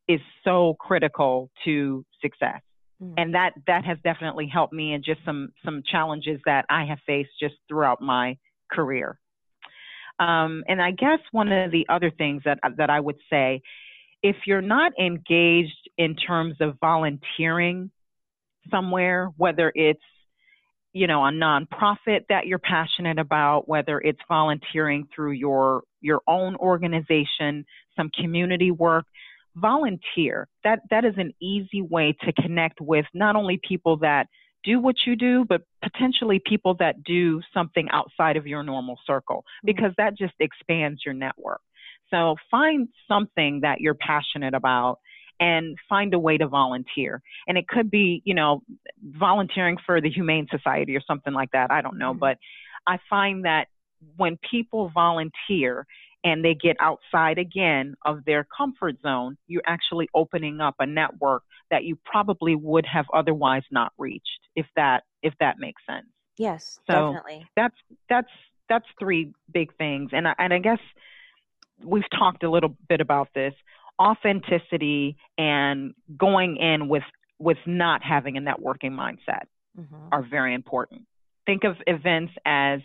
is 0.08 0.20
so 0.43 0.76
critical 0.80 1.50
to 1.65 2.06
success 2.22 2.62
mm. 3.02 3.13
and 3.17 3.34
that 3.34 3.54
that 3.67 3.86
has 3.86 3.98
definitely 4.04 4.48
helped 4.52 4.74
me 4.74 4.93
in 4.93 5.04
just 5.04 5.20
some 5.26 5.50
some 5.63 5.82
challenges 5.89 6.39
that 6.46 6.65
i 6.70 6.86
have 6.86 7.00
faced 7.06 7.30
just 7.39 7.56
throughout 7.67 8.02
my 8.02 8.38
career 8.72 9.20
um, 10.20 10.63
and 10.67 10.82
i 10.82 10.91
guess 10.91 11.20
one 11.32 11.52
of 11.52 11.72
the 11.72 11.86
other 11.89 12.12
things 12.12 12.41
that 12.46 12.60
that 12.78 12.89
i 12.89 13.00
would 13.00 13.17
say 13.30 13.62
if 14.24 14.36
you're 14.46 14.62
not 14.62 14.91
engaged 15.00 15.89
in 15.98 16.15
terms 16.15 16.56
of 16.60 16.78
volunteering 16.82 17.91
somewhere 18.70 19.30
whether 19.38 19.72
it's 19.76 20.02
you 20.98 21.06
know, 21.06 21.24
a 21.24 21.30
nonprofit 21.30 22.22
that 22.30 22.48
you're 22.48 22.58
passionate 22.58 23.20
about, 23.20 23.70
whether 23.70 24.00
it's 24.00 24.20
volunteering 24.28 25.08
through 25.13 25.32
your 25.32 25.84
your 26.02 26.22
own 26.28 26.56
organization, 26.56 27.65
some 27.96 28.10
community 28.20 28.72
work, 28.72 29.06
volunteer. 29.60 30.48
That 30.63 30.80
that 30.89 31.06
is 31.06 31.13
an 31.17 31.34
easy 31.41 31.82
way 31.82 32.15
to 32.22 32.34
connect 32.34 32.82
with 32.82 33.06
not 33.13 33.36
only 33.36 33.60
people 33.67 33.98
that 33.98 34.28
do 34.63 34.80
what 34.80 34.96
you 35.06 35.15
do, 35.15 35.46
but 35.48 35.62
potentially 35.82 36.41
people 36.46 36.76
that 36.80 37.04
do 37.04 37.41
something 37.54 37.88
outside 37.91 38.38
of 38.38 38.46
your 38.46 38.63
normal 38.63 39.00
circle 39.06 39.38
mm-hmm. 39.38 39.67
because 39.67 39.91
that 39.98 40.17
just 40.17 40.34
expands 40.39 41.02
your 41.06 41.13
network. 41.13 41.62
So 42.10 42.36
find 42.50 42.88
something 43.08 43.62
that 43.62 43.82
you're 43.82 43.96
passionate 43.96 44.54
about 44.54 45.00
and 45.39 45.78
find 45.88 46.13
a 46.13 46.20
way 46.20 46.38
to 46.38 46.48
volunteer. 46.48 47.22
And 47.48 47.58
it 47.58 47.67
could 47.67 47.91
be, 47.91 48.22
you 48.26 48.34
know, 48.34 48.63
volunteering 49.04 49.78
for 49.86 50.02
the 50.02 50.10
Humane 50.10 50.48
Society 50.50 50.96
or 50.96 51.02
something 51.06 51.34
like 51.34 51.52
that. 51.52 51.70
I 51.70 51.82
don't 51.82 51.98
know. 51.98 52.12
Mm-hmm. 52.12 52.20
But 52.20 52.38
I 52.88 52.98
find 53.10 53.46
that 53.46 53.67
when 54.15 54.38
people 54.50 54.89
volunteer 54.93 55.86
and 56.28 56.44
they 56.44 56.54
get 56.54 56.76
outside 56.82 57.38
again 57.38 57.96
of 58.06 58.26
their 58.26 58.46
comfort 58.56 58.98
zone, 59.02 59.38
you're 59.48 59.63
actually 59.66 60.10
opening 60.13 60.60
up 60.60 60.76
a 60.80 60.86
network 60.86 61.44
that 61.72 61.86
you 61.86 61.98
probably 62.04 62.54
would 62.54 62.86
have 62.86 63.06
otherwise 63.13 63.63
not 63.72 63.94
reached 63.98 64.42
if 64.56 64.66
that 64.76 65.04
if 65.24 65.34
that 65.40 65.56
makes 65.58 65.82
sense. 65.90 66.08
Yes, 66.38 66.80
so 66.86 67.13
definitely. 67.13 67.48
That's 67.56 67.76
that's 68.10 68.32
that's 68.68 68.86
three 69.00 69.32
big 69.54 69.74
things. 69.78 70.10
And 70.12 70.28
I, 70.28 70.34
and 70.38 70.54
I 70.54 70.60
guess 70.60 70.80
we've 71.82 72.10
talked 72.12 72.44
a 72.44 72.52
little 72.52 72.76
bit 72.90 73.00
about 73.00 73.30
this 73.34 73.54
authenticity 73.98 75.16
and 75.38 75.94
going 76.18 76.58
in 76.58 76.90
with 76.90 77.04
with 77.40 77.58
not 77.66 78.04
having 78.04 78.36
a 78.36 78.42
networking 78.42 78.92
mindset 78.92 79.46
mm-hmm. 79.80 80.10
are 80.12 80.28
very 80.30 80.54
important. 80.54 81.04
Think 81.46 81.63
of 81.63 81.78
events 81.88 82.34
as 82.46 82.82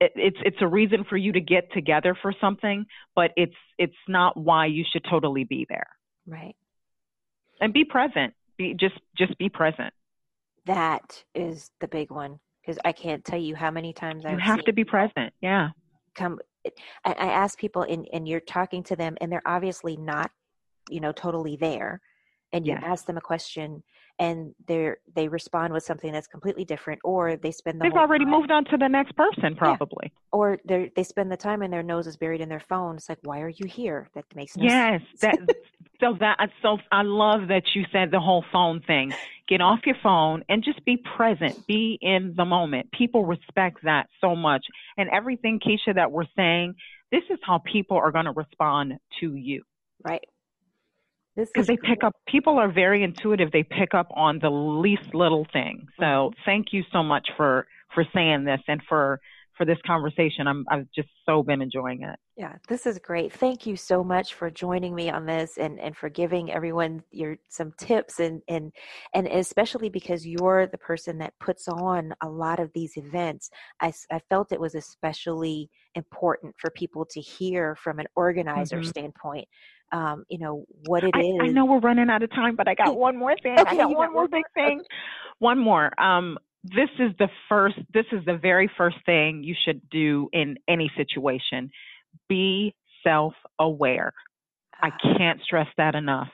it's 0.00 0.36
it's 0.44 0.56
a 0.60 0.66
reason 0.66 1.04
for 1.08 1.16
you 1.16 1.32
to 1.32 1.40
get 1.40 1.72
together 1.72 2.16
for 2.20 2.32
something, 2.40 2.86
but 3.14 3.30
it's 3.36 3.54
it's 3.78 3.94
not 4.08 4.36
why 4.36 4.66
you 4.66 4.84
should 4.90 5.04
totally 5.08 5.44
be 5.44 5.66
there. 5.68 5.88
Right. 6.26 6.56
And 7.60 7.72
be 7.72 7.84
present. 7.84 8.34
Be 8.56 8.74
just 8.74 8.98
just 9.16 9.36
be 9.38 9.48
present. 9.48 9.92
That 10.66 11.24
is 11.34 11.70
the 11.80 11.88
big 11.88 12.10
one 12.10 12.38
because 12.60 12.78
I 12.84 12.92
can't 12.92 13.24
tell 13.24 13.38
you 13.38 13.54
how 13.54 13.70
many 13.70 13.92
times 13.92 14.24
I 14.24 14.38
have 14.38 14.64
to 14.64 14.72
be 14.72 14.84
present. 14.84 15.32
Yeah. 15.40 15.68
Come 16.14 16.38
I, 17.04 17.12
I 17.12 17.26
ask 17.26 17.58
people 17.58 17.82
and, 17.82 18.08
and 18.12 18.26
you're 18.28 18.40
talking 18.40 18.82
to 18.84 18.96
them 18.96 19.16
and 19.20 19.30
they're 19.30 19.42
obviously 19.46 19.96
not, 19.96 20.30
you 20.90 21.00
know, 21.00 21.12
totally 21.12 21.56
there. 21.56 22.00
And 22.56 22.66
you 22.66 22.72
yes. 22.72 22.82
ask 22.84 23.06
them 23.06 23.16
a 23.16 23.20
question 23.20 23.82
and 24.18 24.54
they're 24.66 24.98
they 25.14 25.28
respond 25.28 25.72
with 25.72 25.82
something 25.82 26.12
that's 26.12 26.26
completely 26.26 26.64
different 26.64 27.00
or 27.04 27.36
they 27.36 27.50
spend 27.50 27.78
the 27.80 27.84
they've 27.84 27.92
already 27.92 28.24
time, 28.24 28.32
moved 28.32 28.50
on 28.50 28.64
to 28.64 28.76
the 28.76 28.88
next 28.88 29.14
person 29.14 29.54
probably. 29.56 30.04
Yeah. 30.04 30.10
or 30.32 30.58
they 30.64 30.90
they 30.96 31.02
spend 31.02 31.30
the 31.30 31.36
time 31.36 31.62
and 31.62 31.72
their 31.72 31.82
nose 31.82 32.06
is 32.06 32.16
buried 32.16 32.40
in 32.40 32.48
their 32.48 32.60
phone. 32.60 32.96
It's 32.96 33.08
like 33.08 33.18
why 33.22 33.40
are 33.42 33.48
you 33.48 33.66
here? 33.66 34.08
That 34.14 34.24
makes 34.34 34.56
no 34.56 34.64
yes 34.64 35.02
sense. 35.16 35.36
that 35.46 35.56
so 36.00 36.16
that 36.20 36.50
so 36.62 36.78
i 36.92 37.02
love 37.02 37.48
that 37.48 37.62
you 37.74 37.84
said 37.92 38.10
the 38.10 38.20
whole 38.20 38.44
phone 38.52 38.80
thing. 38.80 39.12
Get 39.48 39.60
off 39.60 39.80
your 39.84 39.96
phone 40.02 40.42
and 40.48 40.64
just 40.64 40.84
be 40.84 40.96
present. 40.96 41.66
Be 41.66 41.98
in 42.00 42.34
the 42.36 42.44
moment. 42.44 42.90
People 42.92 43.24
respect 43.24 43.78
that 43.84 44.08
so 44.20 44.34
much. 44.34 44.64
And 44.96 45.08
everything 45.10 45.60
keisha 45.60 45.94
that 45.94 46.10
we're 46.10 46.24
saying 46.34 46.74
this 47.12 47.22
is 47.30 47.38
how 47.42 47.58
people 47.58 47.96
are 47.96 48.10
going 48.10 48.24
to 48.24 48.32
respond 48.32 48.94
to 49.20 49.34
you. 49.34 49.62
Right 50.02 50.24
because 51.36 51.66
they 51.66 51.76
pick 51.76 52.02
up 52.02 52.14
people 52.26 52.58
are 52.58 52.70
very 52.70 53.02
intuitive. 53.02 53.52
They 53.52 53.62
pick 53.62 53.94
up 53.94 54.08
on 54.14 54.38
the 54.40 54.50
least 54.50 55.14
little 55.14 55.46
thing. 55.52 55.86
So 55.98 56.04
mm-hmm. 56.04 56.40
thank 56.44 56.72
you 56.72 56.82
so 56.92 57.02
much 57.02 57.28
for 57.36 57.66
for 57.94 58.04
saying 58.14 58.44
this 58.44 58.60
and 58.68 58.80
for 58.88 59.20
for 59.56 59.64
this 59.64 59.78
conversation. 59.86 60.46
I'm 60.46 60.64
i've 60.70 60.86
just 60.94 61.08
so 61.26 61.42
been 61.42 61.62
enjoying 61.62 62.02
it. 62.02 62.18
Yeah 62.36 62.54
this 62.68 62.86
is 62.86 62.98
great. 62.98 63.32
Thank 63.32 63.66
you 63.66 63.76
so 63.76 64.02
much 64.02 64.34
for 64.34 64.50
joining 64.50 64.94
me 64.94 65.10
on 65.10 65.26
this 65.26 65.58
and 65.58 65.78
and 65.78 65.96
for 65.96 66.08
giving 66.08 66.50
everyone 66.50 67.02
your 67.10 67.36
some 67.48 67.72
tips 67.78 68.18
and 68.18 68.42
and 68.48 68.72
and 69.14 69.26
especially 69.26 69.90
because 69.90 70.26
you're 70.26 70.66
the 70.66 70.78
person 70.78 71.18
that 71.18 71.34
puts 71.38 71.68
on 71.68 72.14
a 72.22 72.28
lot 72.28 72.60
of 72.60 72.70
these 72.74 72.96
events 72.96 73.50
i 73.80 73.92
i 74.10 74.18
felt 74.28 74.52
it 74.52 74.60
was 74.60 74.74
especially 74.74 75.70
important 75.94 76.54
for 76.58 76.70
people 76.70 77.04
to 77.06 77.20
hear 77.20 77.74
from 77.76 77.98
an 77.98 78.06
organizer 78.14 78.78
mm-hmm. 78.78 78.88
standpoint 78.88 79.48
um, 79.92 80.24
you 80.28 80.38
know, 80.38 80.64
what 80.86 81.04
it 81.04 81.10
I, 81.14 81.20
is. 81.20 81.38
I 81.42 81.46
know 81.48 81.64
we're 81.64 81.80
running 81.80 82.10
out 82.10 82.22
of 82.22 82.30
time, 82.30 82.56
but 82.56 82.68
I 82.68 82.74
got 82.74 82.96
one 82.96 83.16
more 83.16 83.34
thing. 83.42 83.58
Okay, 83.58 83.70
I 83.70 83.76
got 83.76 83.94
one 83.94 84.12
more 84.12 84.28
big 84.28 84.44
thing. 84.54 84.82
One 85.38 85.58
more. 85.58 85.98
Um, 86.00 86.38
this 86.64 86.88
is 86.98 87.12
the 87.18 87.28
first, 87.48 87.76
this 87.92 88.06
is 88.12 88.24
the 88.24 88.36
very 88.36 88.70
first 88.76 88.96
thing 89.06 89.42
you 89.44 89.54
should 89.64 89.88
do 89.90 90.28
in 90.32 90.56
any 90.68 90.90
situation. 90.96 91.70
Be 92.28 92.74
self 93.04 93.34
aware. 93.58 94.12
I 94.82 94.88
ah. 94.92 95.16
can't 95.18 95.40
stress 95.42 95.68
that 95.76 95.94
enough. 95.94 96.28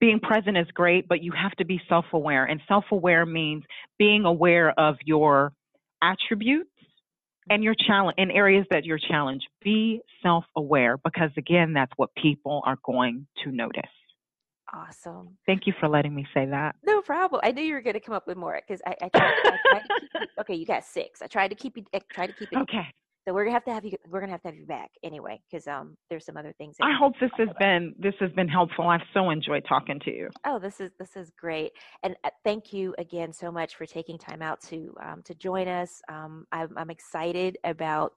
Being 0.00 0.20
present 0.20 0.56
is 0.56 0.66
great, 0.74 1.08
but 1.08 1.22
you 1.22 1.32
have 1.32 1.52
to 1.52 1.64
be 1.64 1.80
self 1.88 2.04
aware. 2.12 2.44
And 2.44 2.60
self 2.68 2.84
aware 2.90 3.26
means 3.26 3.64
being 3.98 4.24
aware 4.24 4.78
of 4.78 4.96
your 5.04 5.52
attributes 6.02 6.70
and 7.50 7.62
your 7.62 7.74
challenge 7.86 8.14
in 8.18 8.30
areas 8.30 8.66
that 8.70 8.84
you're 8.84 8.98
challenged 8.98 9.46
be 9.62 10.00
self-aware 10.22 10.96
because 10.98 11.30
again 11.36 11.72
that's 11.72 11.92
what 11.96 12.10
people 12.14 12.62
are 12.64 12.78
going 12.84 13.26
to 13.44 13.52
notice. 13.52 13.82
Awesome. 14.72 15.36
Thank 15.46 15.66
you 15.66 15.72
for 15.78 15.88
letting 15.88 16.14
me 16.14 16.26
say 16.34 16.46
that. 16.46 16.74
No 16.84 17.00
problem. 17.00 17.40
I 17.44 17.52
knew 17.52 17.62
you 17.62 17.74
were 17.74 17.82
going 17.82 17.94
to 17.94 18.00
come 18.00 18.14
up 18.14 18.26
with 18.26 18.36
more 18.36 18.60
because 18.66 18.82
I, 18.84 18.96
I, 19.02 19.08
tried, 19.08 19.34
I 19.44 19.58
tried 19.70 19.80
to 19.80 20.00
keep 20.00 20.28
okay 20.40 20.54
you 20.54 20.66
got 20.66 20.84
six. 20.84 21.22
I 21.22 21.26
tried 21.26 21.48
to 21.48 21.54
keep 21.54 21.76
you 21.76 21.84
I 21.94 22.00
tried 22.10 22.28
to 22.28 22.32
keep 22.32 22.48
it 22.52 22.58
okay 22.58 22.88
so 23.26 23.32
we're 23.32 23.44
gonna 23.44 23.54
have 23.54 23.64
to 23.64 23.72
have 23.72 23.84
you. 23.84 23.96
We're 24.08 24.20
gonna 24.20 24.32
have 24.32 24.42
to 24.42 24.48
have 24.48 24.56
you 24.56 24.66
back 24.66 24.90
anyway, 25.02 25.40
because 25.50 25.66
um, 25.66 25.96
there's 26.10 26.24
some 26.26 26.36
other 26.36 26.52
things. 26.58 26.76
I 26.82 26.92
hope 26.98 27.14
this 27.20 27.30
has 27.38 27.48
about. 27.48 27.58
been 27.58 27.94
this 27.98 28.14
has 28.20 28.30
been 28.32 28.48
helpful. 28.48 28.88
I've 28.88 29.00
so 29.12 29.30
enjoyed 29.30 29.64
talking 29.68 29.98
to 30.00 30.10
you. 30.10 30.28
Oh, 30.44 30.58
this 30.58 30.80
is 30.80 30.90
this 30.98 31.16
is 31.16 31.30
great, 31.30 31.72
and 32.02 32.16
uh, 32.24 32.30
thank 32.44 32.72
you 32.72 32.94
again 32.98 33.32
so 33.32 33.50
much 33.50 33.76
for 33.76 33.86
taking 33.86 34.18
time 34.18 34.42
out 34.42 34.60
to 34.62 34.94
um, 35.02 35.22
to 35.24 35.34
join 35.34 35.68
us. 35.68 36.02
Um, 36.08 36.46
I'm, 36.52 36.76
I'm 36.76 36.90
excited 36.90 37.56
about 37.64 38.12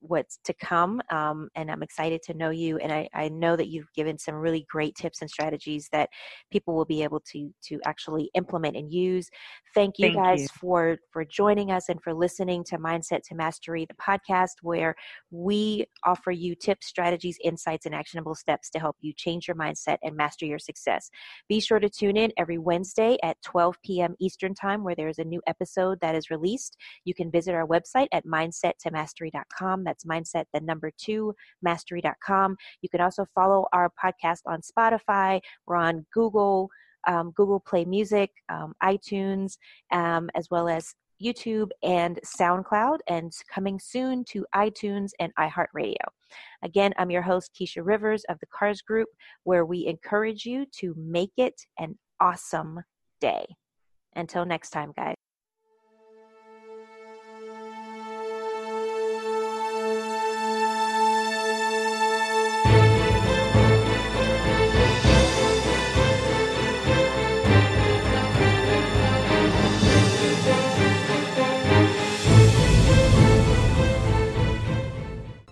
what's 0.00 0.38
to 0.44 0.54
come. 0.54 1.00
Um, 1.10 1.48
and 1.54 1.70
I'm 1.70 1.82
excited 1.82 2.22
to 2.24 2.34
know 2.34 2.50
you. 2.50 2.78
And 2.78 2.92
I, 2.92 3.08
I 3.14 3.28
know 3.28 3.56
that 3.56 3.68
you've 3.68 3.92
given 3.94 4.18
some 4.18 4.34
really 4.34 4.66
great 4.70 4.94
tips 4.94 5.20
and 5.20 5.30
strategies 5.30 5.88
that 5.92 6.08
people 6.50 6.74
will 6.74 6.84
be 6.84 7.02
able 7.02 7.20
to 7.32 7.50
to 7.64 7.78
actually 7.84 8.30
implement 8.34 8.76
and 8.76 8.92
use. 8.92 9.28
Thank 9.74 9.98
you 9.98 10.08
Thank 10.08 10.16
guys 10.16 10.42
you. 10.42 10.48
for 10.60 10.98
for 11.12 11.24
joining 11.24 11.70
us 11.70 11.88
and 11.88 12.02
for 12.02 12.14
listening 12.14 12.64
to 12.64 12.78
Mindset 12.78 13.22
to 13.28 13.34
Mastery, 13.34 13.86
the 13.86 13.94
podcast 13.94 14.62
where 14.62 14.94
we 15.30 15.86
offer 16.04 16.30
you 16.30 16.54
tips, 16.54 16.86
strategies, 16.86 17.38
insights, 17.44 17.86
and 17.86 17.94
actionable 17.94 18.34
steps 18.34 18.70
to 18.70 18.78
help 18.78 18.96
you 19.00 19.12
change 19.14 19.46
your 19.46 19.56
mindset 19.56 19.98
and 20.02 20.16
master 20.16 20.46
your 20.46 20.58
success. 20.58 21.10
Be 21.48 21.60
sure 21.60 21.78
to 21.78 21.88
tune 21.88 22.16
in 22.16 22.32
every 22.36 22.58
Wednesday 22.58 23.16
at 23.22 23.36
12 23.44 23.76
p.m. 23.84 24.14
Eastern 24.18 24.54
Time, 24.54 24.82
where 24.82 24.94
there's 24.94 25.18
a 25.18 25.24
new 25.24 25.42
episode 25.46 25.98
that 26.00 26.14
is 26.14 26.30
released. 26.30 26.76
You 27.04 27.14
can 27.14 27.30
visit 27.30 27.54
our 27.54 27.66
website 27.66 28.08
at 28.12 28.26
mindset2mastery.com. 28.26 29.84
That's 29.90 30.04
mindset, 30.04 30.44
the 30.54 30.60
number 30.60 30.92
two, 30.96 31.34
mastery.com. 31.62 32.56
You 32.80 32.88
can 32.88 33.00
also 33.00 33.26
follow 33.34 33.66
our 33.72 33.90
podcast 34.02 34.42
on 34.46 34.60
Spotify. 34.60 35.40
We're 35.66 35.76
on 35.76 36.06
Google. 36.14 36.70
Um, 37.08 37.30
Google 37.30 37.60
Play 37.60 37.86
Music, 37.86 38.30
um, 38.50 38.74
iTunes, 38.82 39.56
um, 39.90 40.28
as 40.34 40.48
well 40.50 40.68
as 40.68 40.94
YouTube 41.20 41.70
and 41.82 42.20
SoundCloud, 42.22 42.98
and 43.08 43.32
coming 43.50 43.80
soon 43.80 44.22
to 44.26 44.44
iTunes 44.54 45.12
and 45.18 45.34
iHeartRadio. 45.36 45.94
Again, 46.62 46.92
I'm 46.98 47.10
your 47.10 47.22
host, 47.22 47.52
Keisha 47.58 47.80
Rivers 47.82 48.22
of 48.28 48.38
the 48.40 48.46
Cars 48.54 48.82
Group, 48.82 49.08
where 49.44 49.64
we 49.64 49.86
encourage 49.86 50.44
you 50.44 50.66
to 50.76 50.94
make 50.98 51.32
it 51.38 51.58
an 51.78 51.98
awesome 52.20 52.80
day. 53.18 53.46
Until 54.14 54.44
next 54.44 54.70
time, 54.70 54.92
guys. 54.94 55.16